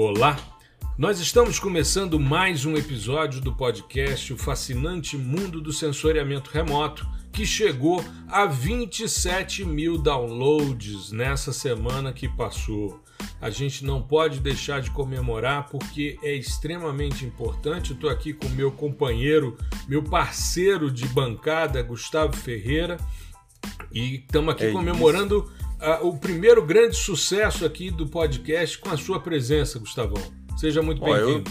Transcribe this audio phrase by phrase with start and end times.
[0.00, 0.38] Olá!
[0.96, 7.44] Nós estamos começando mais um episódio do podcast O Fascinante Mundo do Sensoriamento Remoto, que
[7.44, 13.02] chegou a 27 mil downloads nessa semana que passou.
[13.40, 17.92] A gente não pode deixar de comemorar porque é extremamente importante.
[17.92, 19.58] Estou aqui com meu companheiro,
[19.88, 22.98] meu parceiro de bancada, Gustavo Ferreira,
[23.90, 28.96] e estamos aqui É comemorando ah, o primeiro grande sucesso aqui do podcast com a
[28.96, 30.22] sua presença, Gustavão.
[30.56, 31.50] Seja muito bem-vindo.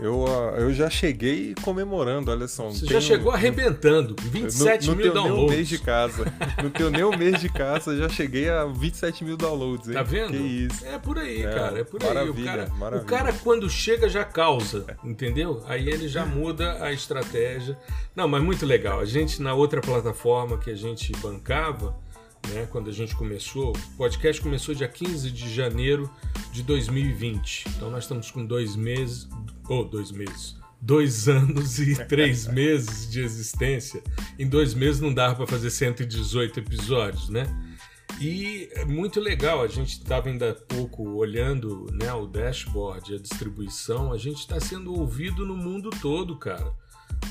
[0.00, 2.68] Eu, ah, eu já cheguei comemorando, olha só.
[2.68, 5.56] Você já chegou arrebentando, não- 27 não, mil tenho nem um downloads.
[5.56, 6.32] mês de casa.
[6.62, 9.88] Não tenho nem um mês de casa, já cheguei a 27 mil downloads.
[9.88, 9.94] Hein?
[9.94, 10.30] Tá vendo?
[10.30, 10.86] Que isso.
[10.86, 11.80] É por aí, É, cara.
[11.80, 12.08] É por aí.
[12.10, 13.08] O maravilha, cara, o maravilha.
[13.08, 15.64] cara, quando chega, já causa, entendeu?
[15.66, 17.76] Aí ele já muda a estratégia.
[18.14, 19.00] Não, mas muito legal.
[19.00, 21.96] A gente, na outra plataforma que a gente bancava,
[22.48, 26.10] né, quando a gente começou, o podcast começou dia 15 de janeiro
[26.52, 27.64] de 2020.
[27.68, 29.28] Então nós estamos com dois meses,
[29.68, 34.02] ou dois meses, dois anos e três meses de existência.
[34.38, 37.44] Em dois meses não dava para fazer 118 episódios, né?
[38.20, 43.18] E é muito legal, a gente estava ainda há pouco olhando né, o dashboard, a
[43.18, 46.72] distribuição, a gente está sendo ouvido no mundo todo, cara.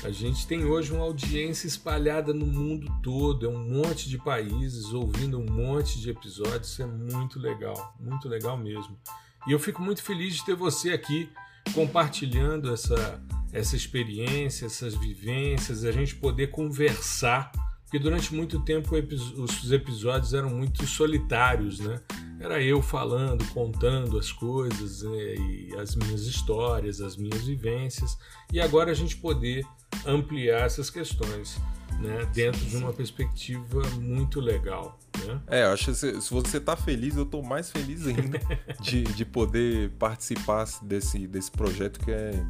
[0.04, 4.92] A gente tem hoje uma audiência espalhada no mundo todo, é um monte de países
[4.92, 8.98] ouvindo um monte de episódios, isso é muito legal, muito legal mesmo.
[9.46, 11.28] E eu fico muito feliz de ter você aqui
[11.74, 13.20] compartilhando essa,
[13.52, 17.50] essa experiência, essas vivências, a gente poder conversar
[17.88, 21.98] porque durante muito tempo os episódios eram muito solitários, né?
[22.40, 28.16] Era eu falando, contando as coisas né, e as minhas histórias, as minhas vivências,
[28.52, 29.66] e agora a gente poder
[30.06, 31.58] ampliar essas questões,
[31.98, 32.24] né?
[32.32, 35.40] Dentro de uma perspectiva muito legal, né?
[35.48, 38.38] É, eu acho que se, se você tá feliz, eu tô mais feliz ainda
[38.80, 42.44] de, de poder participar desse, desse projeto que é,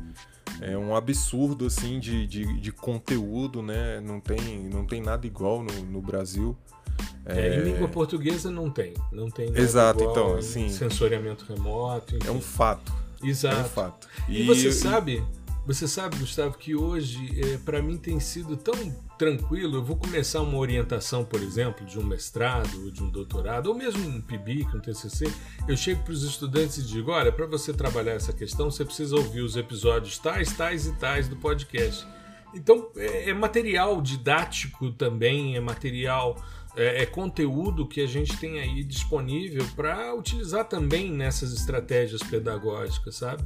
[0.60, 4.00] é um absurdo assim de, de, de conteúdo, né?
[4.00, 6.56] Não tem, não tem nada igual no, no Brasil.
[7.24, 12.16] É, em língua portuguesa não tem, não tem nada Exato, igual então, assim, sensoriamento remoto,
[12.26, 12.40] É um enfim.
[12.40, 12.92] fato.
[13.20, 13.68] É um Exato.
[13.68, 14.08] fato.
[14.28, 15.22] E, você sabe,
[15.66, 18.74] você sabe, Gustavo, que hoje é, para mim tem sido tão
[19.18, 19.76] tranquilo.
[19.76, 24.08] Eu vou começar uma orientação, por exemplo, de um mestrado, de um doutorado, ou mesmo
[24.08, 25.30] um PIBIC, um TCC.
[25.66, 29.14] Eu chego para os estudantes e digo: olha, para você trabalhar essa questão, você precisa
[29.16, 32.06] ouvir os episódios tais, tais e tais do podcast.
[32.54, 36.42] Então, é, é material didático também, é material,
[36.78, 43.16] é, é conteúdo que a gente tem aí disponível para utilizar também nessas estratégias pedagógicas,
[43.16, 43.44] sabe?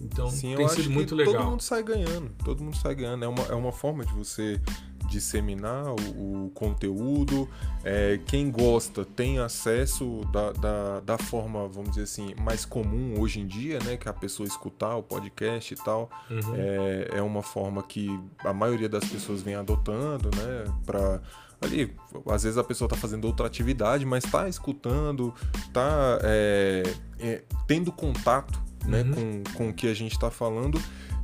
[0.00, 1.50] Então, Sim, tem sido muito todo legal.
[1.50, 2.30] mundo sai ganhando.
[2.44, 3.24] Todo mundo sai ganhando.
[3.24, 4.60] É uma, é uma forma de você
[5.06, 5.84] disseminar
[6.16, 7.48] o, o conteúdo.
[7.84, 13.40] É, quem gosta tem acesso da, da, da forma, vamos dizer assim, mais comum hoje
[13.40, 13.96] em dia, né?
[13.96, 16.10] Que é a pessoa escutar o podcast e tal.
[16.28, 16.54] Uhum.
[16.56, 18.08] É, é uma forma que
[18.40, 20.64] a maioria das pessoas vem adotando, né?
[20.84, 21.20] Pra,
[21.62, 21.94] ali,
[22.26, 25.34] às vezes a pessoa tá fazendo outra atividade, mas tá escutando,
[25.72, 26.82] tá é,
[27.18, 29.42] é, tendo contato né, Uhum.
[29.44, 30.80] com, com o que a gente está falando,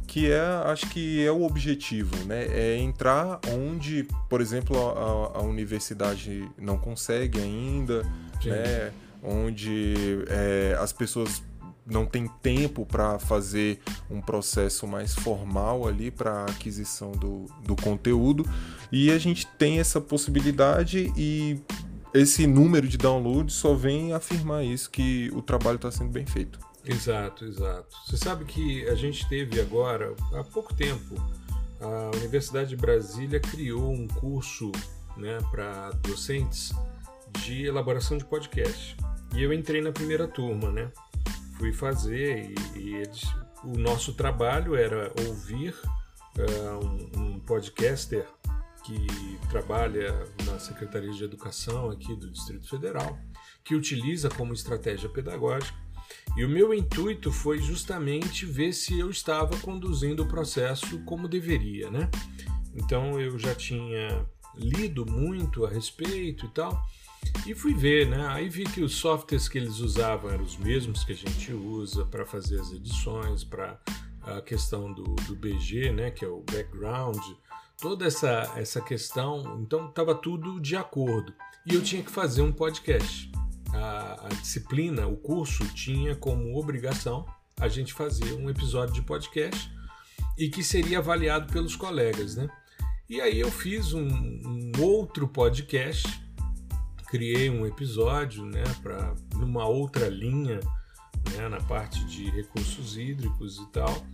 [0.06, 2.46] que é, acho que é o objetivo, né?
[2.46, 8.04] É entrar onde, por exemplo, a, a universidade não consegue ainda,
[8.42, 8.50] Sim.
[8.50, 8.92] né?
[9.22, 11.42] Onde é, as pessoas
[11.90, 18.44] não têm tempo para fazer um processo mais formal ali para aquisição do, do conteúdo
[18.92, 21.60] e a gente tem essa possibilidade e
[22.14, 26.58] esse número de downloads só vem afirmar isso que o trabalho está sendo bem feito.
[26.84, 27.94] Exato, exato.
[28.06, 31.16] Você sabe que a gente teve agora, há pouco tempo,
[31.80, 34.72] a Universidade de Brasília criou um curso
[35.16, 36.72] né, para docentes
[37.42, 38.96] de elaboração de podcast.
[39.34, 40.90] E eu entrei na primeira turma, né?
[41.58, 43.24] Fui fazer e, e eles,
[43.64, 45.74] o nosso trabalho era ouvir
[46.38, 48.26] ah, um, um podcaster
[48.84, 49.06] que
[49.50, 50.14] trabalha
[50.46, 53.18] na Secretaria de Educação aqui do Distrito Federal,
[53.64, 55.76] que utiliza como estratégia pedagógica
[56.36, 61.90] e o meu intuito foi justamente ver se eu estava conduzindo o processo como deveria,
[61.90, 62.08] né?
[62.74, 66.80] Então eu já tinha lido muito a respeito e tal,
[67.46, 68.26] e fui ver, né?
[68.28, 72.04] Aí vi que os softwares que eles usavam eram os mesmos que a gente usa
[72.04, 73.80] para fazer as edições, para
[74.22, 76.10] a questão do, do BG, né?
[76.10, 77.22] Que é o background,
[77.80, 79.60] toda essa, essa questão.
[79.62, 81.32] Então estava tudo de acordo.
[81.66, 83.30] E eu tinha que fazer um podcast
[83.72, 87.26] a, a disciplina, o curso, tinha como obrigação
[87.58, 89.70] a gente fazer um episódio de podcast
[90.36, 92.48] e que seria avaliado pelos colegas, né?
[93.08, 96.06] E aí eu fiz um, um outro podcast,
[97.08, 100.60] criei um episódio, né, para numa outra linha,
[101.32, 104.04] né, na parte de recursos hídricos e tal,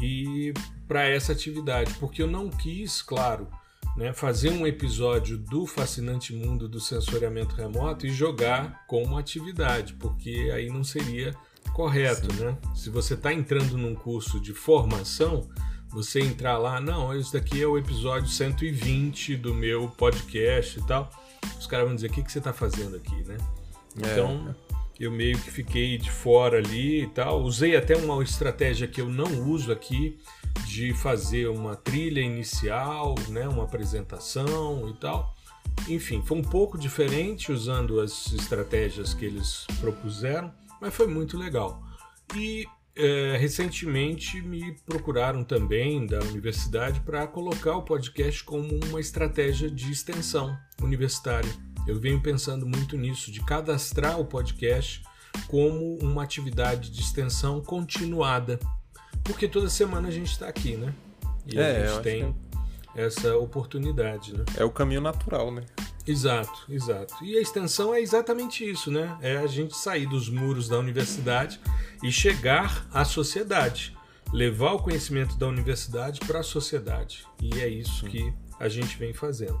[0.00, 0.54] e
[0.86, 3.48] para essa atividade, porque eu não quis, claro,
[3.96, 10.50] né, fazer um episódio do fascinante mundo do sensoriamento remoto e jogar como atividade, porque
[10.54, 11.34] aí não seria
[11.72, 12.44] correto, Sim.
[12.44, 12.58] né?
[12.74, 15.48] Se você está entrando num curso de formação,
[15.88, 21.10] você entrar lá, não, esse daqui é o episódio 120 do meu podcast e tal.
[21.58, 23.36] Os caras vão dizer, o que, que você está fazendo aqui, né?
[24.02, 24.12] É.
[24.12, 24.54] Então,
[24.98, 27.42] eu meio que fiquei de fora ali e tal.
[27.42, 30.18] Usei até uma estratégia que eu não uso aqui,
[30.66, 35.34] de fazer uma trilha inicial, né, uma apresentação e tal.
[35.88, 41.82] Enfim, foi um pouco diferente usando as estratégias que eles propuseram, mas foi muito legal.
[42.34, 42.66] E
[42.96, 49.92] é, recentemente me procuraram também da universidade para colocar o podcast como uma estratégia de
[49.92, 51.50] extensão universitária.
[51.86, 55.02] Eu venho pensando muito nisso, de cadastrar o podcast
[55.46, 58.58] como uma atividade de extensão continuada.
[59.22, 60.92] Porque toda semana a gente está aqui, né?
[61.46, 63.00] E é, a gente tem que...
[63.00, 64.44] essa oportunidade, né?
[64.56, 65.62] É o caminho natural, né?
[66.06, 67.14] Exato, exato.
[67.24, 69.18] E a extensão é exatamente isso, né?
[69.20, 71.60] É a gente sair dos muros da universidade
[72.02, 73.96] e chegar à sociedade,
[74.32, 77.26] levar o conhecimento da universidade para a sociedade.
[77.42, 79.60] E é isso que a gente vem fazendo.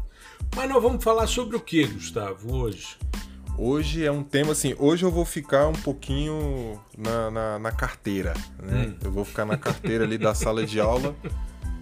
[0.54, 2.96] Mas nós vamos falar sobre o que, Gustavo, hoje?
[3.58, 4.74] Hoje é um tema assim.
[4.78, 8.86] Hoje eu vou ficar um pouquinho na, na, na carteira, né?
[8.88, 8.96] Hum.
[9.02, 11.16] Eu vou ficar na carteira ali da sala de aula.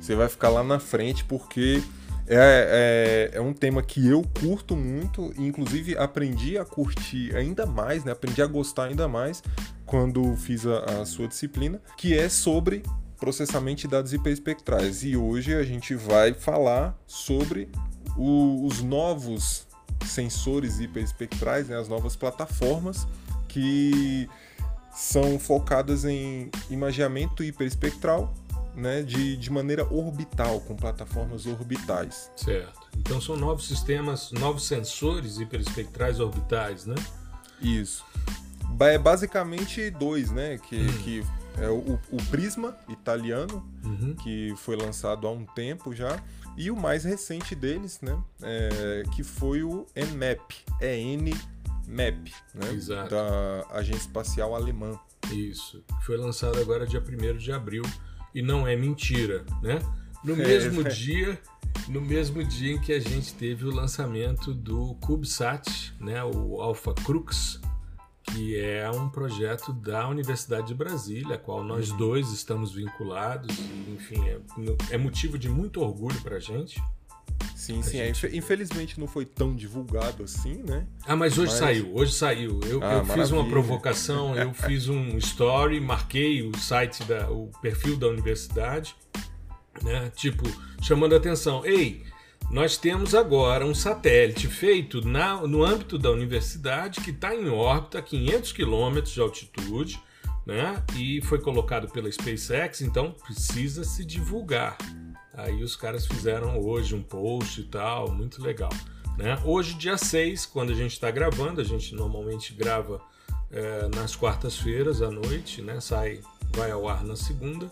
[0.00, 1.82] Você vai ficar lá na frente porque
[2.26, 7.66] é, é, é, um tema que eu curto muito e inclusive aprendi a curtir ainda
[7.66, 8.12] mais, né?
[8.12, 9.42] Aprendi a gostar ainda mais
[9.84, 12.82] quando fiz a, a sua disciplina, que é sobre
[13.18, 15.04] processamento de dados hiperespectrais.
[15.04, 17.68] E hoje a gente vai falar sobre
[18.16, 19.66] o, os novos
[20.06, 23.06] sensores hiperespectrais, né, as novas plataformas
[23.48, 24.28] que
[24.94, 28.32] são focadas em imageamento hiperespectral
[28.74, 32.30] né, de, de maneira orbital, com plataformas orbitais.
[32.36, 32.80] Certo.
[32.96, 36.94] Então são novos sistemas, novos sensores hiperespectrais orbitais, né?
[37.60, 38.04] Isso.
[38.80, 40.58] É basicamente dois, né?
[40.58, 41.02] Que, hum.
[41.02, 41.24] que
[41.58, 44.14] é o, o Prisma italiano, uhum.
[44.16, 46.20] que foi lançado há um tempo já,
[46.56, 53.10] e o mais recente deles, né, é, que foi o NMAP, EN-MAP, né, Exato.
[53.10, 54.98] da Agência Espacial Alemã.
[55.32, 57.84] Isso, foi lançado agora dia 1 de abril,
[58.34, 59.78] e não é mentira, né?
[60.24, 60.90] No é, mesmo é.
[60.90, 61.38] dia,
[61.88, 66.94] no mesmo dia em que a gente teve o lançamento do CubeSat, né, o Alpha
[66.94, 67.60] Crux,
[68.22, 71.98] que é um projeto da Universidade de Brasília, a qual nós uhum.
[71.98, 74.40] dois estamos vinculados, e, enfim, é,
[74.94, 76.82] é motivo de muito orgulho para a gente.
[77.54, 77.98] Sim, sim.
[77.98, 80.86] É, infelizmente não foi tão divulgado assim, né?
[81.06, 81.58] Ah, mas hoje mas...
[81.58, 82.60] saiu, hoje saiu.
[82.66, 87.50] Eu, ah, eu fiz uma provocação, eu fiz um story, marquei o site, da, o
[87.62, 88.94] perfil da universidade,
[89.82, 90.10] né?
[90.14, 90.44] Tipo,
[90.82, 91.64] chamando a atenção.
[91.64, 92.04] Ei,
[92.50, 97.98] nós temos agora um satélite feito na, no âmbito da universidade que está em órbita
[97.98, 100.00] a 500 quilômetros de altitude,
[100.46, 100.82] né?
[100.96, 104.76] E foi colocado pela SpaceX, então precisa se divulgar.
[105.36, 108.72] Aí os caras fizeram hoje um post e tal, muito legal.
[109.18, 109.38] Né?
[109.44, 113.00] Hoje, dia 6, quando a gente está gravando, a gente normalmente grava
[113.50, 115.80] é, nas quartas-feiras à noite, né?
[115.80, 116.20] Sai,
[116.54, 117.70] vai ao ar na segunda,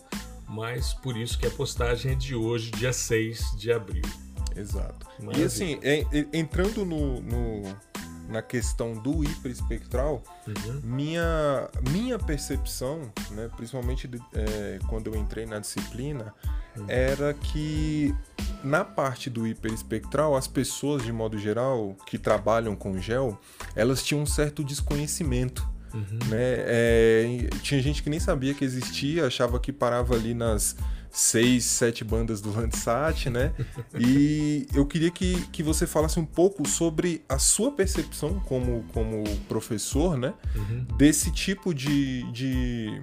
[0.49, 4.05] mas por isso que a postagem é de hoje, dia 6 de abril.
[4.55, 5.07] Exato.
[5.19, 5.43] Maravilha.
[5.43, 5.81] E assim,
[6.33, 7.77] entrando no, no,
[8.33, 10.81] na questão do hiperespectral, uhum.
[10.83, 16.35] minha, minha percepção, né, principalmente de, é, quando eu entrei na disciplina,
[16.77, 16.87] uhum.
[16.89, 18.15] era que
[18.65, 23.39] na parte do hiperespectral, as pessoas, de modo geral, que trabalham com gel,
[23.77, 25.69] elas tinham um certo desconhecimento.
[25.93, 26.19] Uhum.
[26.31, 26.55] Né?
[26.59, 30.75] É, tinha gente que nem sabia que existia, achava que parava ali nas
[31.13, 33.53] seis, sete bandas do Landsat, né?
[33.99, 39.23] E eu queria que, que você falasse um pouco sobre a sua percepção como, como
[39.47, 40.33] professor, né?
[40.57, 40.87] Uhum.
[40.97, 43.03] Desse tipo de, de,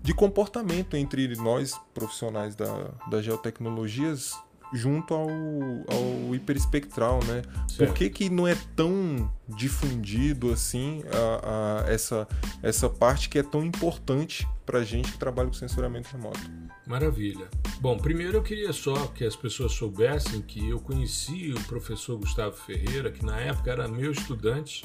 [0.00, 4.32] de comportamento entre nós, profissionais da, das geotecnologias,
[4.72, 7.42] junto ao, ao hiperespectral, né?
[7.66, 7.88] Certo.
[7.88, 12.28] Por que, que não é tão difundido assim a, a, essa,
[12.62, 16.40] essa parte que é tão importante para gente que trabalha com sensoramento remoto?
[16.86, 17.48] Maravilha.
[17.80, 22.56] Bom, primeiro eu queria só que as pessoas soubessem que eu conheci o professor Gustavo
[22.56, 24.82] Ferreira, que na época era meu estudante,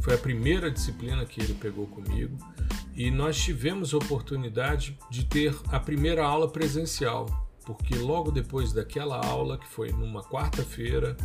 [0.00, 2.36] foi a primeira disciplina que ele pegou comigo,
[2.94, 7.26] e nós tivemos a oportunidade de ter a primeira aula presencial,
[7.64, 11.16] porque logo depois daquela aula, que foi numa quarta-feira,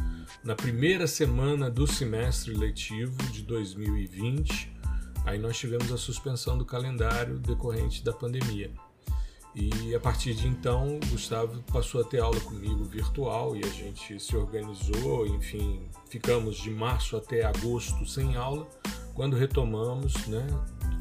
[0.43, 4.71] na primeira semana do semestre letivo de 2020,
[5.25, 8.72] Aí nós tivemos a suspensão do calendário decorrente da pandemia.
[9.54, 13.68] E a partir de então, o Gustavo passou a ter aula comigo virtual e a
[13.68, 18.68] gente se organizou, enfim, ficamos de março até agosto sem aula.
[19.13, 20.46] Quando retomamos, né,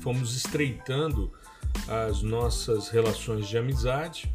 [0.02, 1.32] fomos estreitando
[1.86, 4.30] as nossas relações de amizade,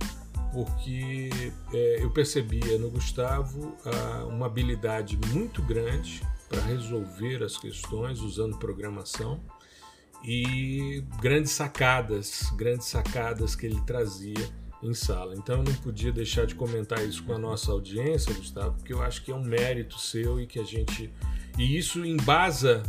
[0.54, 1.30] porque
[1.74, 8.58] é, eu percebia no Gustavo ah, uma habilidade muito grande para resolver as questões usando
[8.58, 9.42] programação
[10.28, 14.50] e grandes sacadas, grandes sacadas que ele trazia
[14.82, 15.36] em sala.
[15.36, 19.02] Então eu não podia deixar de comentar isso com a nossa audiência, Gustavo, porque eu
[19.02, 21.12] acho que é um mérito seu e que a gente
[21.58, 22.84] e isso embasa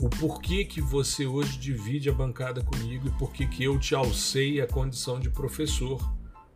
[0.00, 4.60] o porquê que você hoje divide a bancada comigo e porquê que eu te alcei
[4.60, 6.00] a condição de professor,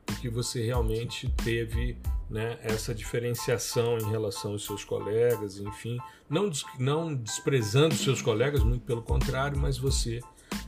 [0.06, 1.96] porque você realmente teve
[2.30, 8.84] né, essa diferenciação em relação aos seus colegas, enfim, não, não desprezando seus colegas, muito
[8.84, 10.20] pelo contrário, mas você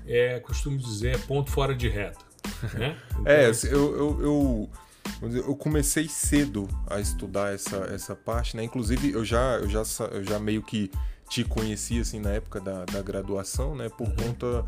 [0.07, 2.25] é, costumo dizer, é ponto fora de reta.
[2.75, 2.97] Né?
[3.15, 4.71] Então, é, eu, eu,
[5.23, 8.65] eu, eu, comecei cedo a estudar essa, essa parte, né?
[8.65, 10.91] Inclusive, eu já, eu já, eu já meio que
[11.29, 13.89] te conhecia assim na época da, da graduação, né?
[13.89, 14.17] Por uhum.
[14.17, 14.65] conta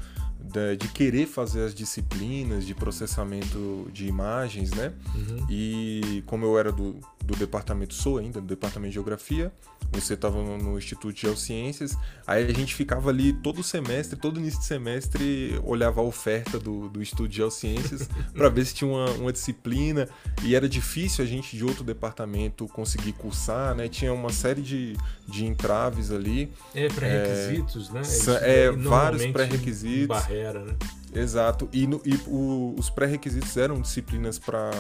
[0.53, 4.93] de, de, querer fazer as disciplinas de processamento de imagens, né?
[5.15, 5.47] Uhum.
[5.51, 6.97] E como eu era do,
[7.27, 9.53] do departamento, sou ainda, do departamento de geografia,
[9.93, 14.39] você estava no, no, Instituto de Geociências, aí a gente ficava ali todo semestre, todo
[14.39, 18.89] início de semestre, olhava a oferta do, do Instituto de Geociências para ver se tinha
[18.89, 20.09] uma, uma disciplina,
[20.43, 23.89] e era difícil a gente de outro departamento conseguir cursar, né?
[23.89, 26.53] Tinha uma série de, de entraves ali.
[26.75, 28.03] É, pré-requisitos, né?
[28.03, 30.07] é, É, vários pré-requisitos.
[30.07, 30.77] Barreira, né?
[31.15, 31.69] Exato.
[31.73, 34.71] E, no, e o, os pré-requisitos eram disciplinas para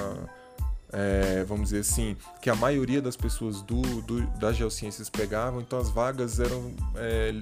[0.92, 5.78] é, vamos dizer assim, que a maioria das pessoas do, do, das geociências pegavam, então
[5.78, 7.34] as vagas eram é,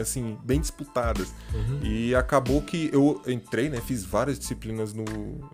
[0.00, 1.32] assim bem disputadas.
[1.52, 1.80] Uhum.
[1.82, 5.04] E acabou que eu entrei, né, fiz várias disciplinas no,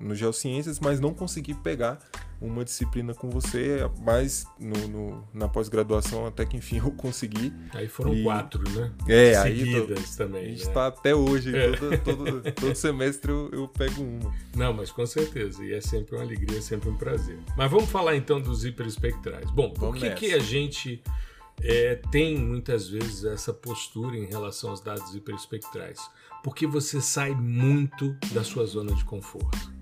[0.00, 1.98] no geociências, mas não consegui pegar
[2.42, 7.52] uma disciplina com você, mas no, no na pós-graduação até que enfim eu consegui.
[7.72, 8.22] Aí foram e...
[8.22, 8.92] quatro, né?
[9.08, 10.16] É, Seguidas aí tô...
[10.16, 10.44] também.
[10.44, 10.86] A gente está né?
[10.88, 11.72] até hoje, é.
[11.76, 14.34] todo, todo, todo, semestre eu, eu, pego uma.
[14.56, 17.38] Não, mas com certeza, e é sempre uma alegria, é sempre um prazer.
[17.56, 19.50] Mas vamos falar então dos hiperespectrais.
[19.50, 21.02] Bom, por que, que a gente
[21.62, 25.98] é, tem muitas vezes essa postura em relação aos dados hiperespectrais?
[26.42, 29.81] Porque você sai muito da sua zona de conforto.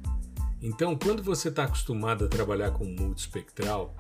[0.63, 3.95] Então, quando você está acostumado a trabalhar com multispectral,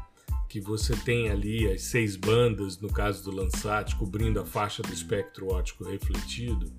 [0.46, 4.92] que você tem ali as seis bandas, no caso do Landsat, cobrindo a faixa do
[4.92, 6.70] espectro óptico refletido,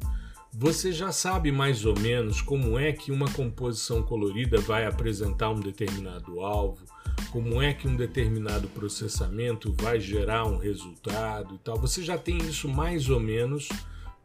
[0.54, 5.60] você já sabe mais ou menos como é que uma composição colorida vai apresentar um
[5.60, 6.86] determinado alvo,
[7.32, 11.80] como é que um determinado processamento vai gerar um resultado e tal.
[11.80, 13.70] Você já tem isso mais ou menos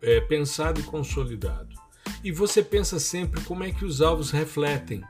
[0.03, 1.75] é, pensado e consolidado.
[2.23, 5.03] E você pensa sempre como é que os alvos refletem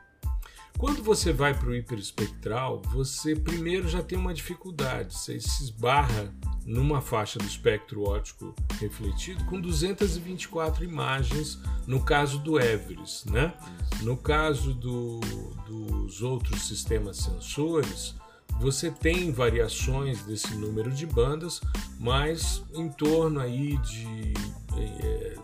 [0.78, 6.32] quando você vai para o hiperespectral, você primeiro já tem uma dificuldade, você se esbarra
[6.64, 13.54] numa faixa do espectro óptico refletido com 224 imagens no caso do Everest, né?
[14.02, 15.20] No caso do,
[15.66, 18.16] dos outros sistemas sensores,
[18.60, 21.60] você tem variações desse número de bandas,
[21.98, 24.34] mas em torno aí de
[24.76, 25.36] é,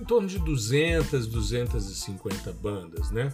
[0.00, 3.30] em torno de 200, 250 bandas, né?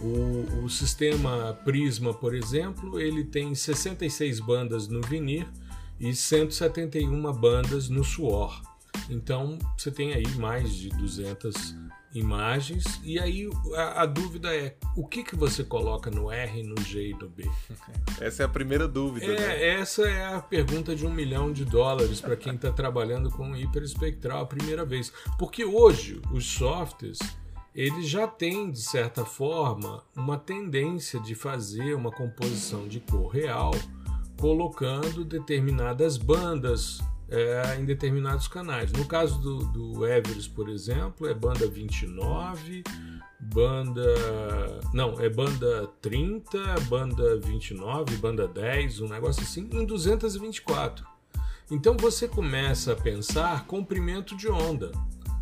[0.00, 5.46] O, o, sistema Prisma, por exemplo, ele tem 66 bandas no Vinir
[5.98, 8.60] e 171 bandas no Suor.
[9.08, 11.74] Então você tem aí mais de 200
[12.14, 16.80] imagens e aí a, a, dúvida é o que que você coloca no R, no
[16.82, 17.48] G e no B?
[18.20, 19.26] Essa é a primeira dúvida.
[19.26, 19.80] É, né?
[19.80, 24.42] Essa é a pergunta de um milhão de dólares para quem está trabalhando com hiperespectral
[24.42, 27.18] a primeira vez, porque hoje os softwares
[27.74, 33.70] eles já têm de certa forma uma tendência de fazer uma composição de cor real
[34.40, 36.98] colocando determinadas bandas
[37.30, 38.92] é, em determinados canais.
[38.92, 42.82] No caso do, do Everest, por exemplo, é banda 29,
[43.38, 44.02] banda.
[44.92, 46.58] Não, é banda 30,
[46.88, 51.06] banda 29, banda 10, um negócio assim, em 224.
[51.70, 54.90] Então você começa a pensar comprimento de onda.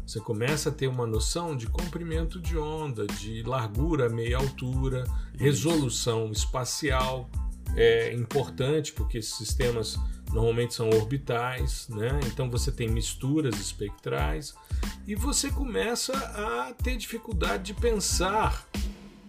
[0.07, 5.04] Você começa a ter uma noção de comprimento de onda, de largura, meia altura,
[5.38, 7.28] resolução espacial.
[7.76, 9.99] É importante porque esses sistemas
[10.32, 12.20] normalmente são orbitais, né?
[12.26, 14.54] então você tem misturas espectrais
[15.06, 18.66] e você começa a ter dificuldade de pensar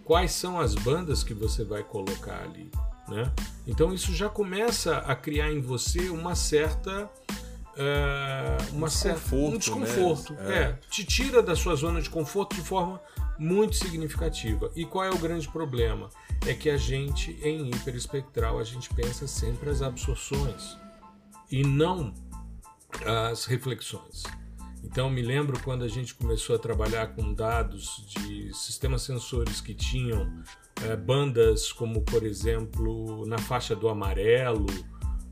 [0.04, 2.70] quais são as bandas que você vai colocar ali.
[3.08, 3.32] Né?
[3.66, 10.32] Então isso já começa a criar em você uma certa uh, uma desconforto, um desconforto.
[10.34, 10.58] Né?
[10.58, 10.62] É.
[10.62, 13.00] é, te tira da sua zona de conforto de forma
[13.38, 14.70] muito significativa.
[14.76, 16.10] E qual é o grande problema?
[16.46, 20.76] É que a gente, em hiperespectral, a gente pensa sempre as absorções
[21.50, 22.12] e não
[23.04, 24.24] as reflexões.
[24.82, 29.74] Então me lembro quando a gente começou a trabalhar com dados de sistemas sensores que
[29.74, 30.42] tinham
[30.82, 34.66] é, bandas como por exemplo na faixa do amarelo,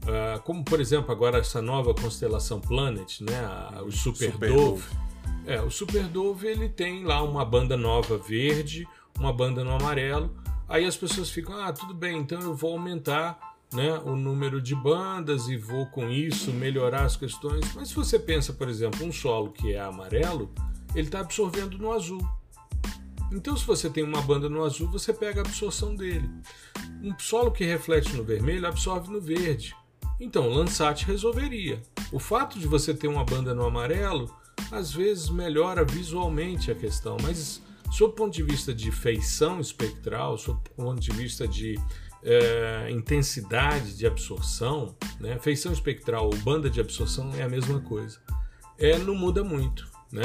[0.06, 3.42] é, como por exemplo agora essa nova constelação Planet, né,
[3.84, 4.62] o Super, Super Dove.
[4.62, 5.08] Dove.
[5.46, 8.86] É, o Super Dove ele tem lá uma banda nova verde,
[9.18, 10.36] uma banda no amarelo.
[10.68, 14.74] Aí as pessoas ficam, ah, tudo bem, então eu vou aumentar né, o número de
[14.74, 17.72] bandas e vou com isso melhorar as questões.
[17.74, 20.50] Mas se você pensa, por exemplo, um solo que é amarelo,
[20.94, 22.26] ele está absorvendo no azul.
[23.30, 26.30] Então, se você tem uma banda no azul, você pega a absorção dele.
[27.02, 29.76] Um solo que reflete no vermelho absorve no verde.
[30.18, 31.82] Então, o Landsat resolveria.
[32.10, 34.34] O fato de você ter uma banda no amarelo,
[34.72, 40.38] às vezes melhora visualmente a questão, mas sob o ponto de vista de feição espectral,
[40.38, 41.78] sob o ponto de vista de
[42.22, 45.38] é, intensidade de absorção, né?
[45.38, 48.18] feição espectral ou banda de absorção é a mesma coisa.
[48.78, 49.88] É, não muda muito.
[50.10, 50.22] Né?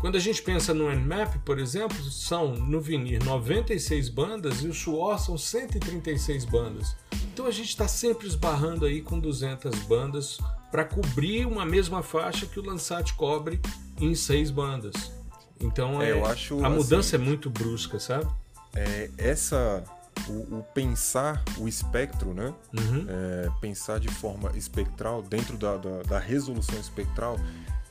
[0.00, 4.74] Quando a gente pensa no Nmap, por exemplo, são no vinir 96 bandas e o
[4.74, 6.96] suor são 136 bandas.
[7.32, 10.38] Então a gente está sempre esbarrando aí com 200 bandas
[10.70, 13.60] para cobrir uma mesma faixa que o Landsat cobre
[14.00, 15.12] em seis bandas.
[15.60, 16.22] Então é, é
[16.64, 18.26] a mudança assim, é muito brusca, sabe?
[18.74, 19.84] É, essa
[20.28, 22.54] o, o, pensar o espectro, né?
[22.76, 23.06] Uhum.
[23.08, 27.38] É, pensar de forma espectral, dentro da, da, da, resolução espectral,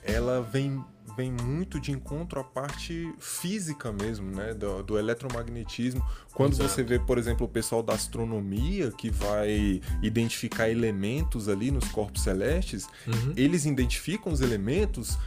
[0.04, 0.84] ela vem,
[1.16, 4.54] vem muito de encontro à parte física mesmo, né?
[4.54, 6.06] Do, do eletromagnetismo.
[6.34, 6.70] Quando Exato.
[6.70, 12.24] você vê, por exemplo, o pessoal da astronomia que vai identificar elementos ali nos corpos
[12.24, 13.34] celestes, uhum.
[13.36, 15.18] eles identificam os elementos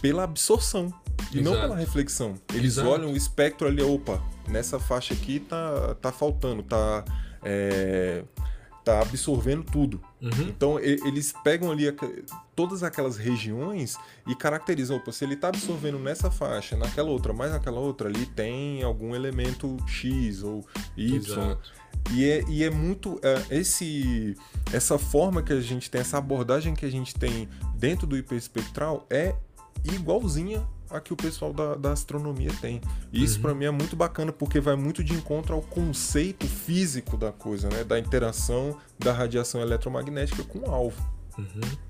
[0.00, 0.92] pela absorção
[1.32, 1.42] e Exato.
[1.42, 2.34] não pela reflexão.
[2.54, 2.88] Eles Exato.
[2.88, 7.04] olham o espectro ali, opa, nessa faixa aqui tá, tá faltando, tá,
[7.42, 8.22] é,
[8.84, 10.00] tá absorvendo tudo.
[10.20, 10.48] Uhum.
[10.48, 11.84] Então e, eles pegam ali
[12.56, 13.96] todas aquelas regiões
[14.26, 18.26] e caracterizam, opa, se ele tá absorvendo nessa faixa, naquela outra, mais naquela outra, ali
[18.26, 21.16] tem algum elemento X ou Y.
[21.16, 21.78] Exato.
[22.10, 24.36] E é, e é muito é, esse
[24.72, 29.06] essa forma que a gente tem, essa abordagem que a gente tem dentro do hiperespectral
[29.10, 29.34] é
[29.84, 32.80] igualzinha a que o pessoal da, da astronomia tem.
[33.12, 33.42] E isso uhum.
[33.42, 37.68] para mim é muito bacana porque vai muito de encontro ao conceito físico da coisa,
[37.68, 37.84] né?
[37.84, 41.00] Da interação da radiação eletromagnética com o alvo.
[41.36, 41.88] Uhum.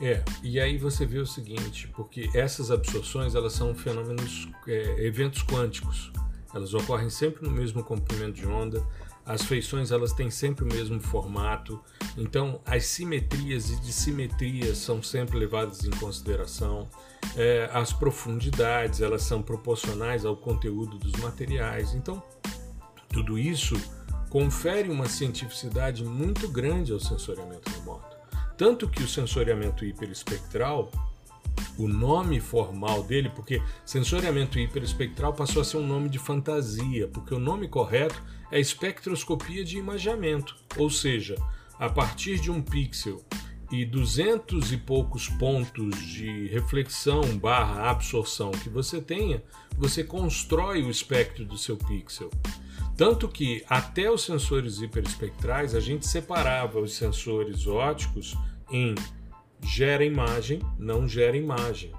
[0.00, 5.42] É, e aí você vê o seguinte, porque essas absorções elas são fenômenos, é, eventos
[5.44, 6.12] quânticos.
[6.54, 8.84] Elas ocorrem sempre no mesmo comprimento de onda,
[9.24, 11.80] as feições elas têm sempre o mesmo formato,
[12.16, 16.88] então as simetrias e dissimetrias são sempre levadas em consideração.
[17.36, 21.94] É, as profundidades elas são proporcionais ao conteúdo dos materiais.
[21.94, 22.22] Então
[23.08, 23.76] tudo isso
[24.28, 28.16] confere uma cientificidade muito grande ao sensoriamento remoto.
[28.56, 30.90] Tanto que o sensoriamento hiperespectral
[31.78, 37.34] o nome formal dele, porque sensoriamento hiperespectral passou a ser um nome de fantasia, porque
[37.34, 41.36] o nome correto é espectroscopia de imageamento, ou seja,
[41.78, 43.22] a partir de um pixel
[43.70, 49.42] e duzentos e poucos pontos de reflexão barra absorção que você tenha,
[49.78, 52.30] você constrói o espectro do seu pixel.
[52.96, 58.36] Tanto que até os sensores hiperespectrais a gente separava os sensores óticos
[58.70, 58.94] em
[59.64, 61.92] gera imagem, não gera imagem.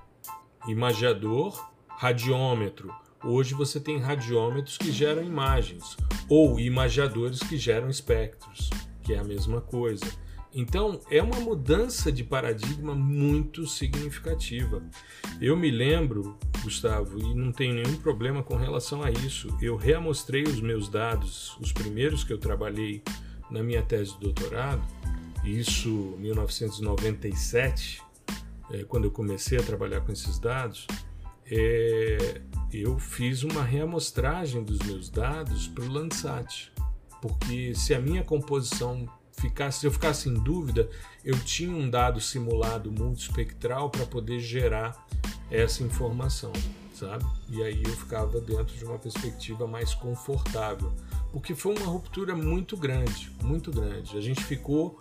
[0.68, 2.94] Imagiador, radiômetro.
[3.24, 5.96] Hoje você tem radiômetros que geram imagens,
[6.28, 8.70] ou imagiadores que geram espectros,
[9.02, 10.06] que é a mesma coisa.
[10.54, 14.84] Então é uma mudança de paradigma muito significativa.
[15.42, 19.48] Eu me lembro, Gustavo, e não tenho nenhum problema com relação a isso.
[19.62, 23.02] Eu reamostrei os meus dados, os primeiros que eu trabalhei
[23.50, 24.86] na minha tese de doutorado,
[25.44, 28.02] isso 1997,
[28.72, 30.88] é, quando eu comecei a trabalhar com esses dados,
[31.46, 36.72] é, eu fiz uma reamostragem dos meus dados para o Landsat,
[37.22, 40.90] porque se a minha composição ficasse, se eu ficasse em dúvida,
[41.24, 45.06] eu tinha um dado simulado multispectral para poder gerar
[45.52, 46.52] essa informação,
[46.94, 47.26] sabe?
[47.50, 50.94] E aí eu ficava dentro de uma perspectiva mais confortável,
[51.32, 54.18] porque foi uma ruptura muito grande, muito grande.
[54.18, 55.00] A gente ficou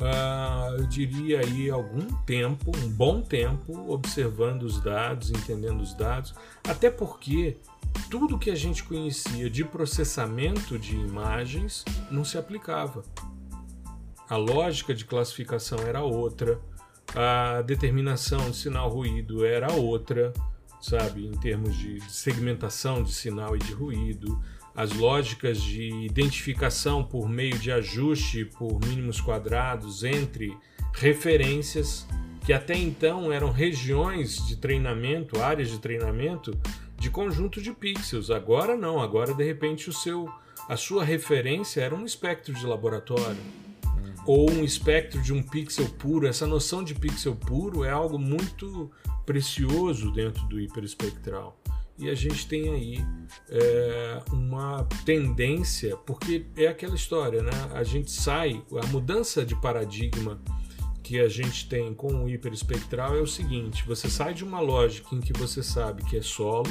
[0.00, 6.34] uh, eu diria aí algum tempo, um bom tempo, observando os dados, entendendo os dados,
[6.66, 7.56] até porque
[8.10, 13.02] tudo que a gente conhecia de processamento de imagens não se aplicava.
[14.28, 16.60] A lógica de classificação era outra,
[17.14, 20.32] a determinação de sinal ruído era outra,
[20.80, 24.38] sabe, em termos de segmentação de sinal e de ruído,
[24.78, 30.56] as lógicas de identificação por meio de ajuste por mínimos quadrados entre
[30.94, 32.06] referências
[32.46, 36.56] que até então eram regiões de treinamento, áreas de treinamento
[36.96, 38.30] de conjunto de pixels.
[38.30, 40.28] Agora não, agora de repente o seu
[40.68, 43.42] a sua referência era um espectro de laboratório
[44.24, 46.24] ou um espectro de um pixel puro.
[46.24, 48.92] Essa noção de pixel puro é algo muito
[49.26, 51.58] precioso dentro do hiperespectral.
[51.98, 53.04] E a gente tem aí
[53.48, 57.50] é, uma tendência, porque é aquela história, né?
[57.74, 60.40] A gente sai, a mudança de paradigma
[61.02, 65.14] que a gente tem com o hiperespectral é o seguinte: você sai de uma lógica
[65.14, 66.70] em que você sabe que é solo,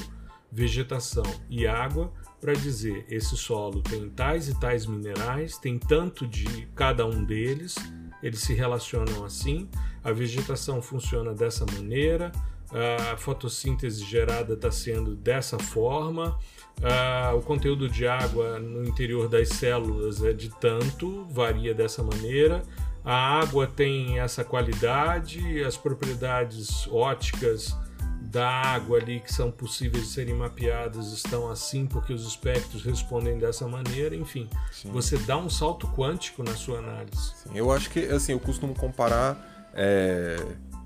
[0.52, 6.68] vegetação e água para dizer esse solo tem tais e tais minerais, tem tanto de
[6.76, 7.76] cada um deles,
[8.22, 9.70] eles se relacionam assim,
[10.04, 12.32] a vegetação funciona dessa maneira,
[13.12, 16.38] a fotossíntese gerada está sendo dessa forma,
[17.36, 22.62] o conteúdo de água no interior das células é de tanto, varia dessa maneira.
[23.06, 27.74] A água tem essa qualidade, as propriedades óticas
[28.32, 33.38] da água ali que são possíveis de serem mapeadas estão assim porque os espectros respondem
[33.38, 34.50] dessa maneira, enfim.
[34.72, 34.92] Sim.
[34.92, 37.34] Você dá um salto quântico na sua análise.
[37.36, 40.38] Sim, eu acho que assim, eu costumo comparar é,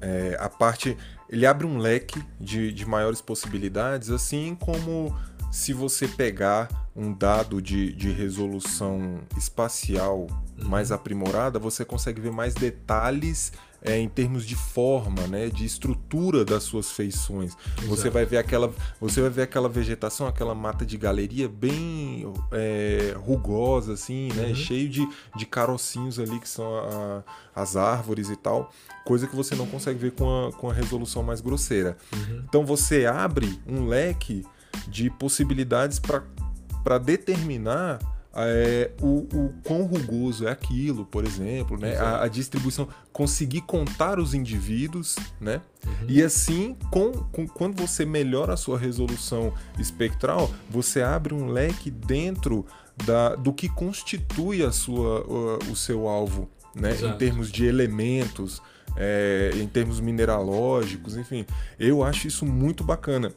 [0.02, 0.98] é, a parte.
[1.30, 5.18] Ele abre um leque de, de maiores possibilidades, assim como
[5.52, 10.28] se você pegar um dado de, de resolução espacial
[10.60, 10.68] uhum.
[10.68, 13.52] mais aprimorada, você consegue ver mais detalhes
[13.82, 17.56] é, em termos de forma, né, de estrutura das suas feições.
[17.78, 17.88] Exato.
[17.88, 23.16] Você vai ver aquela, você vai ver aquela vegetação, aquela mata de galeria bem é,
[23.18, 24.56] rugosa, assim, né, uhum.
[24.56, 27.24] cheio de, de carocinhos ali que são a,
[27.56, 28.72] as árvores e tal,
[29.04, 31.98] coisa que você não consegue ver com a, com a resolução mais grosseira.
[32.14, 32.44] Uhum.
[32.48, 34.46] Então você abre um leque
[34.88, 38.00] de possibilidades para determinar
[38.34, 41.98] é, o, o quão rugoso é aquilo, por exemplo, né?
[41.98, 45.62] A, a, distribuição, conseguir contar os indivíduos, né?
[45.86, 46.06] Uhum.
[46.08, 51.92] E assim, com, com, quando você melhora a sua resolução espectral, você abre um leque
[51.92, 52.66] dentro
[53.06, 56.96] da, do que constitui a sua, o, o seu alvo, né?
[57.02, 58.62] Em termos de elementos,
[58.96, 61.46] é, em termos mineralógicos, enfim.
[61.78, 63.34] Eu acho isso muito bacana.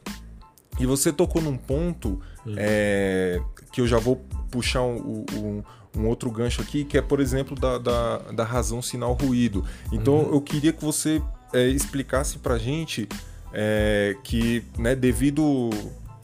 [0.78, 2.54] E você tocou num ponto uhum.
[2.56, 3.40] é,
[3.72, 4.16] que eu já vou
[4.50, 5.62] puxar um, um,
[5.96, 9.64] um, outro gancho aqui, que é, por exemplo, da, da, da razão sinal-ruído.
[9.92, 10.34] Então, uhum.
[10.34, 13.08] eu queria que você é, explicasse para gente
[13.52, 15.70] é, que, né, devido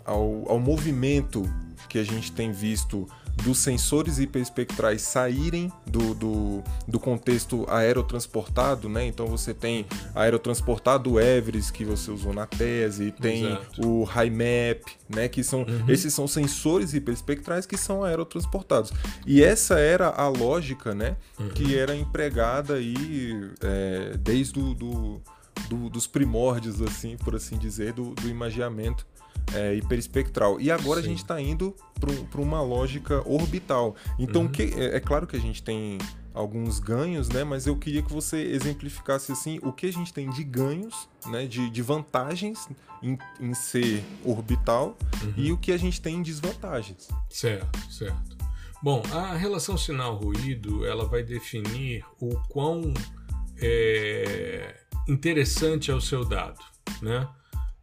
[0.05, 1.49] ao, ao movimento
[1.89, 3.09] que a gente tem visto
[3.43, 9.07] dos sensores hiperespectrais saírem do, do, do, contexto aerotransportado, né?
[9.07, 13.87] Então você tem aerotransportado Everest que você usou na tese, tem Exato.
[13.87, 15.29] o HiMap, né?
[15.29, 15.85] Que são uhum.
[15.89, 18.93] esses são sensores hiperespectrais que são aerotransportados.
[19.27, 21.17] E essa era a lógica, né?
[21.39, 21.49] Uhum.
[21.51, 25.23] Que era empregada aí é, desde do, do,
[25.69, 29.07] do, dos primórdios, assim, por assim dizer, do, do imagiamento
[29.55, 30.61] é, hiperespectral.
[30.61, 31.07] E agora Sim.
[31.07, 31.75] a gente está indo
[32.31, 33.95] para uma lógica orbital.
[34.19, 34.49] Então, uhum.
[34.49, 35.99] que, é, é, claro que a gente tem
[36.33, 37.45] alguns ganhos, né?
[37.45, 41.47] Mas eu queria que você exemplificasse assim o que a gente tem de ganhos, né?
[41.47, 42.69] De, de vantagens
[43.03, 45.35] em, em ser orbital uhum.
[45.37, 47.09] e o que a gente tem em desvantagens.
[47.29, 48.39] Certo, certo.
[48.83, 52.95] Bom, a relação sinal-ruído ela vai definir o quão
[53.61, 54.75] é,
[55.07, 56.61] interessante é o seu dado,
[57.03, 57.29] né?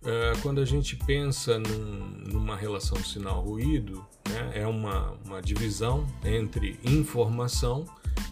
[0.07, 6.79] É, quando a gente pensa num, numa relação sinal-ruído, né, é uma, uma divisão entre
[6.81, 7.83] informação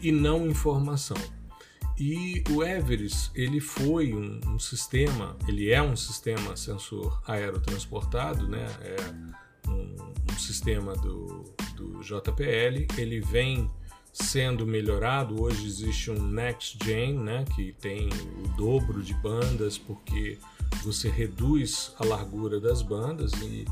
[0.02, 1.18] e não informação.
[2.00, 8.66] E o Everest ele foi um, um, sistema, ele é um sistema sensor aerotransportado, né?
[8.82, 9.96] É um,
[10.32, 11.44] um sistema do,
[11.76, 12.88] do JPL.
[12.98, 13.70] Ele vem
[14.14, 15.42] sendo melhorado.
[15.42, 17.46] Hoje existe um Next Gen, né?
[17.56, 20.38] Que tem o dobro de bandas porque
[20.84, 23.66] você reduz a largura das bandas e,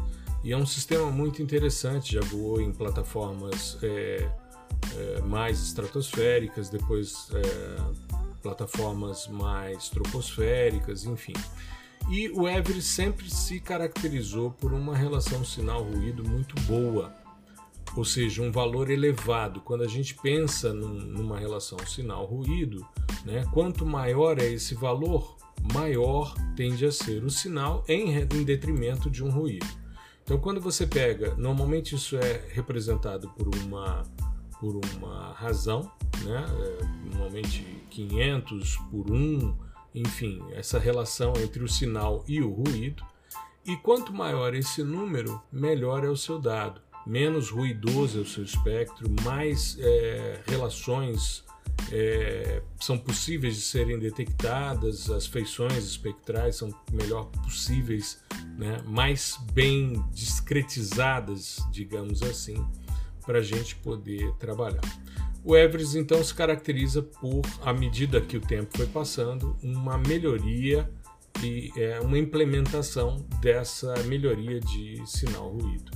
[0.44, 2.13] e é um sistema muito interessante.
[2.13, 4.30] Já voou em plataformas é,
[4.96, 11.34] é, mais estratosféricas, depois é, plataformas mais troposféricas, enfim.
[12.10, 17.13] E o Everest sempre se caracterizou por uma relação sinal-ruído muito boa,
[17.96, 19.62] ou seja, um valor elevado.
[19.62, 22.86] Quando a gente pensa num, numa relação sinal-ruído,
[23.24, 25.38] né, quanto maior é esse valor,
[25.74, 29.68] maior tende a ser o sinal em, em detrimento de um ruído.
[30.24, 34.04] Então, quando você pega, normalmente isso é representado por uma,
[34.60, 35.92] por uma razão,
[36.24, 36.46] né?
[36.60, 39.54] É, normalmente 500 por 1
[39.94, 43.04] enfim, essa relação entre o sinal e o ruído.
[43.66, 46.82] E quanto maior esse número, melhor é o seu dado.
[47.06, 51.42] Menos ruidoso é o seu espectro, mais é, relações
[51.91, 58.23] é, são possíveis de serem detectadas, as feições espectrais são melhor possíveis,
[58.57, 62.65] né, mais bem discretizadas, digamos assim,
[63.25, 64.81] para a gente poder trabalhar.
[65.43, 70.89] O Everest então se caracteriza por, à medida que o tempo foi passando, uma melhoria
[71.43, 75.91] e é, uma implementação dessa melhoria de sinal ruído.